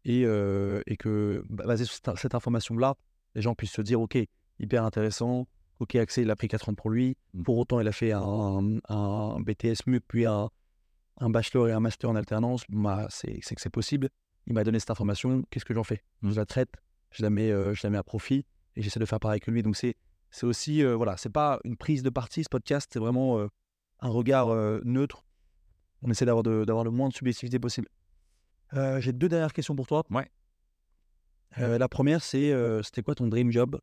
et, 0.04 0.24
euh, 0.26 0.80
et 0.86 0.96
que, 0.96 1.42
bah, 1.48 1.64
basé 1.66 1.84
sur 1.86 1.94
cette, 1.94 2.16
cette 2.18 2.34
information-là, 2.36 2.94
les 3.34 3.42
gens 3.42 3.54
puissent 3.56 3.72
se 3.72 3.82
dire, 3.82 4.00
OK, 4.00 4.16
hyper 4.60 4.84
intéressant, 4.84 5.48
OK, 5.80 5.94
Axel, 5.96 6.24
il 6.24 6.30
a 6.30 6.36
pris 6.36 6.48
4 6.48 6.68
ans 6.68 6.74
pour 6.74 6.90
lui, 6.90 7.16
Mm. 7.34 7.42
pour 7.42 7.58
autant, 7.58 7.80
il 7.80 7.88
a 7.88 7.92
fait 7.92 8.12
un, 8.12 8.20
un, 8.20 8.78
un 8.88 9.40
BTS 9.40 9.86
MUC, 9.86 10.02
puis 10.08 10.26
un, 10.26 10.50
un 11.18 11.30
bachelor 11.30 11.68
et 11.68 11.72
un 11.72 11.80
master 11.80 12.10
en 12.10 12.16
alternance, 12.16 12.64
bah, 12.68 13.06
c'est 13.10 13.38
que 13.40 13.60
c'est 13.60 13.70
possible. 13.70 14.08
Il 14.46 14.54
m'a 14.54 14.64
donné 14.64 14.80
cette 14.80 14.90
information, 14.90 15.42
qu'est-ce 15.50 15.64
que 15.64 15.74
j'en 15.74 15.84
fais? 15.84 16.02
Mm. 16.22 16.30
Je 16.30 16.36
la 16.36 16.46
traite, 16.46 16.70
je 17.10 17.22
la 17.22 17.30
mets, 17.30 17.50
euh, 17.50 17.74
je 17.74 17.86
la 17.86 17.90
mets 17.90 17.98
à 17.98 18.02
profit 18.02 18.44
et 18.76 18.82
j'essaie 18.82 19.00
de 19.00 19.04
faire 19.06 19.20
pareil 19.20 19.40
que 19.40 19.50
lui. 19.50 19.62
Donc 19.62 19.76
c'est 19.76 19.94
aussi, 20.42 20.82
euh, 20.84 20.94
voilà, 20.94 21.16
c'est 21.16 21.30
pas 21.32 21.60
une 21.64 21.76
prise 21.76 22.02
de 22.02 22.10
parti, 22.10 22.44
ce 22.44 22.48
podcast, 22.48 22.90
c'est 22.92 22.98
vraiment 22.98 23.38
euh, 23.38 23.48
un 24.00 24.08
regard 24.08 24.48
euh, 24.48 24.80
neutre. 24.84 25.24
On 26.02 26.10
essaie 26.10 26.26
d'avoir 26.26 26.44
le 26.44 26.90
moins 26.90 27.08
de 27.08 27.14
subjectivité 27.14 27.58
possible. 27.58 27.88
J'ai 28.72 29.12
deux 29.12 29.28
dernières 29.28 29.52
questions 29.52 29.74
pour 29.74 29.86
toi. 29.86 30.04
Ouais. 30.10 30.28
La 31.56 31.88
première, 31.88 32.22
c'est 32.22 32.52
c'était 32.84 33.02
quoi 33.02 33.16
ton 33.16 33.26
dream 33.26 33.50
job? 33.50 33.80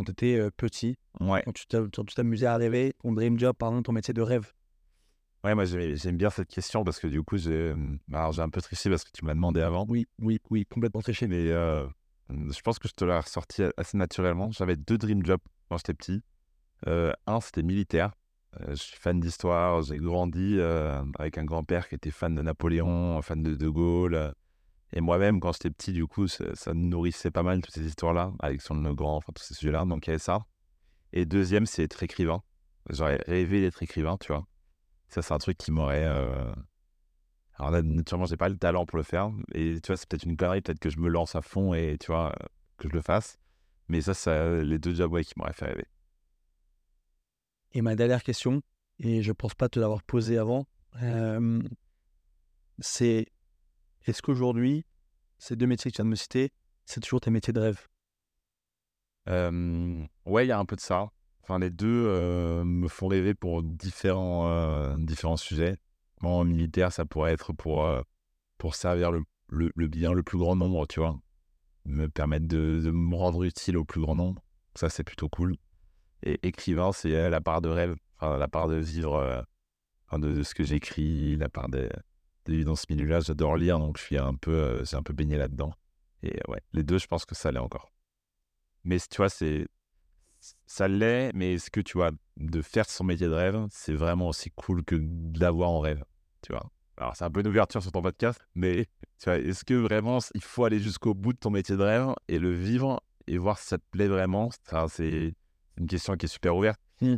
Quand 0.00 0.04
tu 0.04 0.12
étais 0.12 0.50
petit, 0.56 0.96
Ouais. 1.20 1.42
quand 1.44 1.52
tu 1.52 2.14
t'amusais 2.14 2.46
à 2.46 2.56
rêver, 2.56 2.94
ton 3.02 3.12
dream 3.12 3.38
job, 3.38 3.54
pardon, 3.58 3.82
ton 3.82 3.92
métier 3.92 4.14
de 4.14 4.22
rêve? 4.22 4.52
Ouais, 5.44 5.54
moi 5.54 5.64
j'aime 5.64 6.16
bien 6.16 6.28
cette 6.30 6.48
question 6.48 6.84
parce 6.84 6.98
que 6.98 7.06
du 7.06 7.22
coup, 7.22 7.36
j'ai 7.38 7.74
un 8.12 8.48
peu 8.50 8.60
triché 8.60 8.90
parce 8.90 9.04
que 9.04 9.10
tu 9.12 9.24
me 9.24 9.28
l'as 9.28 9.34
demandé 9.34 9.60
avant. 9.60 9.86
Oui, 9.88 10.06
oui, 10.20 10.38
oui, 10.50 10.66
complètement 10.66 11.00
triché. 11.00 11.26
Mais 11.28 11.50
euh, 11.50 11.86
je 12.28 12.60
pense 12.60 12.78
que 12.78 12.88
je 12.88 12.94
te 12.94 13.04
l'ai 13.04 13.16
ressorti 13.16 13.62
assez 13.76 13.96
naturellement. 13.96 14.50
J'avais 14.50 14.76
deux 14.76 14.98
dream 14.98 15.24
jobs 15.24 15.40
quand 15.68 15.76
j'étais 15.78 15.94
petit. 15.94 16.22
Euh, 16.86 17.12
un, 17.26 17.40
c'était 17.40 17.62
militaire. 17.62 18.12
Euh, 18.60 18.70
je 18.70 18.74
suis 18.82 18.96
fan 18.98 19.18
d'histoire. 19.20 19.80
J'ai 19.82 19.96
grandi 19.98 20.58
avec 21.18 21.38
un 21.38 21.44
grand-père 21.44 21.88
qui 21.88 21.94
était 21.94 22.10
fan 22.10 22.34
de 22.34 22.42
Napoléon, 22.42 23.20
fan 23.22 23.42
de 23.42 23.54
De 23.54 23.68
Gaulle. 23.68 24.34
Et 24.92 25.00
moi-même, 25.00 25.40
quand 25.40 25.52
j'étais 25.52 25.70
petit, 25.70 25.92
du 25.92 26.06
coup, 26.06 26.26
ça, 26.26 26.74
nourrissait 26.74 27.30
pas 27.30 27.42
mal 27.42 27.60
toutes 27.62 27.74
ces 27.74 27.86
histoires-là, 27.86 28.32
Alexandre 28.40 28.82
le 28.82 28.94
Grand, 28.94 29.16
enfin 29.16 29.32
tous 29.34 29.44
ces 29.44 29.54
sujets-là. 29.54 29.84
Donc 29.84 30.06
il 30.06 30.10
y 30.10 30.12
avait 30.12 30.18
ça. 30.18 30.44
Et 31.12 31.26
deuxième, 31.26 31.66
c'est 31.66 31.84
être 31.84 32.02
écrivain. 32.02 32.42
J'aurais 32.88 33.20
rêvé 33.26 33.60
d'être 33.60 33.82
écrivain, 33.82 34.16
tu 34.18 34.32
vois. 34.32 34.46
Ça, 35.08 35.22
c'est 35.22 35.34
un 35.34 35.38
truc 35.38 35.58
qui 35.58 35.70
m'aurait. 35.70 36.04
euh, 36.04 36.52
Alors 37.54 37.70
là, 37.70 37.82
naturellement, 37.82 38.26
j'ai 38.26 38.36
pas 38.36 38.48
le 38.48 38.56
talent 38.56 38.86
pour 38.86 38.96
le 38.96 39.04
faire. 39.04 39.30
Et 39.54 39.80
tu 39.80 39.88
vois, 39.88 39.96
c'est 39.96 40.08
peut-être 40.08 40.24
une 40.24 40.36
connerie, 40.36 40.60
peut-être 40.60 40.80
que 40.80 40.90
je 40.90 40.98
me 40.98 41.08
lance 41.08 41.34
à 41.36 41.42
fond 41.42 41.74
et 41.74 41.96
tu 41.98 42.08
vois, 42.08 42.34
que 42.78 42.88
je 42.88 42.94
le 42.94 43.02
fasse. 43.02 43.38
Mais 43.88 44.00
ça, 44.00 44.14
c'est 44.14 44.64
les 44.64 44.78
deux 44.78 44.94
jobs 44.94 45.12
ouais, 45.12 45.24
qui 45.24 45.34
m'auraient 45.36 45.52
fait 45.52 45.66
rêver. 45.66 45.86
Et 47.72 47.82
ma 47.82 47.94
dernière 47.94 48.22
question, 48.22 48.62
et 48.98 49.22
je 49.22 49.32
pense 49.32 49.54
pas 49.54 49.68
te 49.68 49.78
l'avoir 49.78 50.02
posée 50.02 50.38
avant, 50.38 50.66
euh, 51.02 51.62
c'est 52.80 53.26
est-ce 54.06 54.22
qu'aujourd'hui, 54.22 54.84
ces 55.38 55.56
deux 55.56 55.66
métiers 55.66 55.90
que 55.90 55.96
tu 55.96 56.02
viens 56.02 56.06
de 56.06 56.10
me 56.10 56.16
citer, 56.16 56.52
c'est 56.84 57.00
toujours 57.00 57.20
tes 57.20 57.30
métiers 57.30 57.52
de 57.52 57.60
rêve? 57.60 57.86
Euh, 59.28 60.04
ouais, 60.26 60.46
il 60.46 60.48
y 60.48 60.52
a 60.52 60.58
un 60.58 60.64
peu 60.64 60.76
de 60.76 60.80
ça. 60.80 61.10
Enfin, 61.42 61.58
les 61.58 61.70
deux 61.70 62.06
euh, 62.06 62.64
me 62.64 62.88
font 62.88 63.08
rêver 63.08 63.34
pour 63.34 63.62
différents, 63.62 64.48
euh, 64.48 64.94
différents 64.98 65.36
sujets. 65.36 65.76
En 66.22 66.44
militaire, 66.44 66.92
ça 66.92 67.04
pourrait 67.04 67.32
être 67.32 67.52
pour, 67.52 67.84
euh, 67.84 68.02
pour 68.58 68.74
servir 68.74 69.10
le, 69.10 69.22
le, 69.48 69.88
bien 69.88 70.12
le 70.12 70.22
plus 70.22 70.38
grand 70.38 70.56
nombre, 70.56 70.86
tu 70.86 71.00
vois. 71.00 71.18
Me 71.86 72.08
permettre 72.08 72.46
de, 72.46 72.90
me 72.92 73.16
rendre 73.16 73.42
utile 73.42 73.78
au 73.78 73.84
plus 73.84 74.00
grand 74.00 74.14
nombre. 74.14 74.42
Ça, 74.74 74.88
c'est 74.90 75.04
plutôt 75.04 75.28
cool. 75.28 75.56
Et 76.22 76.38
écrivain, 76.46 76.92
c'est 76.92 77.30
la 77.30 77.40
part 77.40 77.62
de 77.62 77.70
rêve, 77.70 77.96
enfin, 78.16 78.36
la 78.36 78.48
part 78.48 78.68
de 78.68 78.76
vivre, 78.76 79.44
de, 80.12 80.42
ce 80.42 80.54
que 80.54 80.62
j'écris, 80.62 81.36
la 81.36 81.48
part 81.48 81.70
de, 81.70 81.78
de 81.78 81.88
vivre 81.88 82.09
dans 82.64 82.76
ce 82.76 82.86
milieu-là. 82.90 83.20
J'adore 83.20 83.56
lire, 83.56 83.78
donc 83.78 83.98
je 83.98 84.02
suis 84.02 84.18
un 84.18 84.34
peu, 84.34 84.52
euh, 84.52 84.84
j'ai 84.84 84.96
un 84.96 85.02
peu 85.02 85.12
baigné 85.12 85.36
là-dedans. 85.36 85.72
Et 86.22 86.36
euh, 86.36 86.52
ouais, 86.52 86.60
les 86.72 86.82
deux, 86.82 86.98
je 86.98 87.06
pense 87.06 87.24
que 87.24 87.34
ça 87.34 87.50
l'est 87.50 87.58
encore. 87.58 87.92
Mais 88.84 88.98
tu 88.98 89.16
vois, 89.16 89.28
c'est 89.28 89.66
ça 90.66 90.88
l'est, 90.88 91.32
mais 91.34 91.54
est-ce 91.54 91.70
que 91.70 91.80
tu 91.80 91.98
vois, 91.98 92.10
de 92.36 92.62
faire 92.62 92.88
son 92.88 93.04
métier 93.04 93.26
de 93.26 93.32
rêve, 93.32 93.66
c'est 93.70 93.94
vraiment 93.94 94.28
aussi 94.28 94.50
cool 94.50 94.84
que 94.84 94.96
de 94.98 95.40
l'avoir 95.40 95.70
en 95.70 95.80
rêve, 95.80 96.02
tu 96.42 96.52
vois. 96.52 96.70
Alors, 96.96 97.16
c'est 97.16 97.24
un 97.24 97.30
peu 97.30 97.40
une 97.40 97.48
ouverture 97.48 97.82
sur 97.82 97.92
ton 97.92 98.02
podcast, 98.02 98.40
mais 98.54 98.86
tu 99.18 99.24
vois, 99.24 99.38
est-ce 99.38 99.64
que 99.64 99.74
vraiment 99.74 100.18
il 100.34 100.42
faut 100.42 100.64
aller 100.64 100.78
jusqu'au 100.78 101.14
bout 101.14 101.32
de 101.32 101.38
ton 101.38 101.50
métier 101.50 101.76
de 101.76 101.82
rêve 101.82 102.14
et 102.28 102.38
le 102.38 102.52
vivre 102.52 103.02
et 103.26 103.38
voir 103.38 103.58
si 103.58 103.68
ça 103.68 103.78
te 103.78 103.84
plaît 103.90 104.08
vraiment? 104.08 104.50
C'est 104.88 105.34
une 105.78 105.86
question 105.86 106.16
qui 106.16 106.26
est 106.26 106.28
super 106.28 106.56
ouverte. 106.56 106.80
Hmm. 107.00 107.16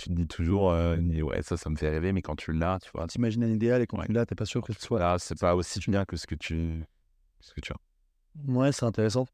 Tu 0.00 0.08
te 0.08 0.14
dis 0.14 0.26
toujours, 0.26 0.70
euh, 0.72 0.96
ouais, 0.96 1.42
ça, 1.42 1.58
ça 1.58 1.68
me 1.68 1.76
fait 1.76 1.90
rêver, 1.90 2.12
mais 2.12 2.22
quand 2.22 2.34
tu 2.36 2.52
l'as, 2.52 2.78
tu 2.80 2.90
vois, 2.94 3.06
T'imagines 3.06 3.44
un 3.44 3.50
idéal 3.50 3.82
et 3.82 3.86
quand 3.86 4.00
tu 4.02 4.12
l'as, 4.12 4.24
t'es 4.24 4.34
pas 4.34 4.46
sûr 4.46 4.62
que 4.62 4.72
ce 4.72 4.80
soit. 4.80 4.98
là, 4.98 5.16
c'est 5.18 5.38
pas 5.38 5.54
aussi 5.54 5.78
bien 5.90 6.06
que 6.06 6.16
ce 6.16 6.26
que 6.26 6.34
tu, 6.34 6.82
ce 7.40 7.52
que 7.52 7.60
tu 7.60 7.72
as. 7.72 7.76
Ouais, 8.50 8.72
c'est 8.72 8.86
intéressant. 8.86 9.26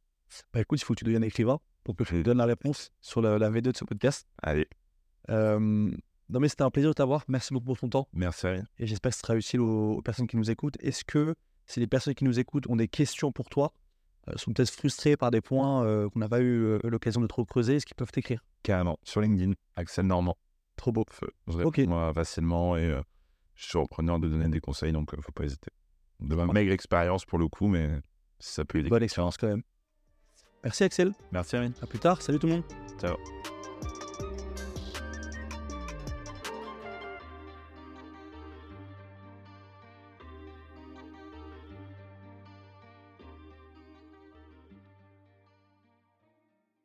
Bah 0.52 0.60
écoute, 0.60 0.80
il 0.80 0.84
faut 0.84 0.94
que 0.94 0.98
tu 0.98 1.04
deviennes 1.04 1.22
écrivain. 1.22 1.60
pour 1.84 1.94
que 1.94 2.02
je 2.04 2.10
te 2.10 2.22
donne 2.22 2.38
la 2.38 2.46
réponse 2.46 2.90
sur 3.00 3.22
la, 3.22 3.38
la 3.38 3.48
V2 3.48 3.60
de 3.72 3.76
ce 3.76 3.84
podcast. 3.84 4.26
Allez, 4.42 4.66
Euh, 5.30 5.58
non, 5.60 6.40
mais 6.40 6.48
c'était 6.48 6.62
un 6.64 6.70
plaisir 6.70 6.90
de 6.90 6.94
t'avoir. 6.94 7.22
Merci 7.28 7.52
beaucoup 7.54 7.66
pour 7.66 7.78
ton 7.78 7.88
temps. 7.88 8.08
merci. 8.12 8.48
Et 8.78 8.86
j'espère 8.88 9.10
que 9.10 9.16
ce 9.16 9.20
sera 9.22 9.36
utile 9.36 9.60
aux, 9.60 9.92
aux 9.98 10.02
personnes 10.02 10.26
qui 10.26 10.36
nous 10.36 10.50
écoutent. 10.50 10.76
Est-ce 10.80 11.04
que 11.04 11.36
si 11.66 11.78
les 11.78 11.86
personnes 11.86 12.14
qui 12.14 12.24
nous 12.24 12.40
écoutent 12.40 12.68
ont 12.68 12.74
des 12.76 12.88
questions 12.88 13.30
pour 13.30 13.48
toi, 13.48 13.72
euh, 14.28 14.32
sont 14.36 14.52
peut-être 14.52 14.70
frustrées 14.70 15.16
par 15.16 15.30
des 15.30 15.40
points 15.40 15.84
euh, 15.84 16.08
qu'on 16.08 16.18
n'a 16.18 16.28
pas 16.28 16.40
eu 16.40 16.64
euh, 16.64 16.78
l'occasion 16.82 17.20
de 17.20 17.28
trop 17.28 17.44
creuser, 17.44 17.76
est-ce 17.76 17.86
qu'ils 17.86 17.94
peuvent 17.94 18.10
t'écrire? 18.10 18.44
Carrément. 18.64 18.98
Sur 19.04 19.20
LinkedIn, 19.20 19.52
Axel 19.76 20.06
Normand. 20.06 20.36
Trop 20.76 20.92
beau. 20.92 21.04
Je 21.48 21.58
Ok. 21.62 21.76
réponds 21.76 21.98
euh, 21.98 22.12
facilement 22.12 22.76
et 22.76 22.84
euh, 22.84 23.00
je 23.54 23.66
suis 23.66 23.78
repreneur 23.78 24.18
de 24.18 24.28
donner 24.28 24.48
des 24.48 24.60
conseils, 24.60 24.92
donc 24.92 25.14
euh, 25.14 25.20
faut 25.20 25.32
pas 25.32 25.44
hésiter. 25.44 25.70
De 26.20 26.34
ma 26.34 26.46
maigre 26.46 26.72
expérience 26.72 27.24
pour 27.24 27.38
le 27.38 27.48
coup, 27.48 27.66
mais 27.68 28.00
si 28.38 28.52
ça 28.52 28.64
peut 28.64 28.78
aider. 28.78 28.88
Bonne 28.88 29.02
expérience 29.02 29.36
quand 29.36 29.48
même. 29.48 29.62
Merci 30.64 30.84
Axel. 30.84 31.12
Merci 31.32 31.56
Amine. 31.56 31.72
À 31.82 31.86
plus 31.86 31.98
tard. 31.98 32.20
Salut 32.22 32.38
tout 32.38 32.46
le 32.46 32.54
monde. 32.54 32.64
Ciao. 33.00 33.16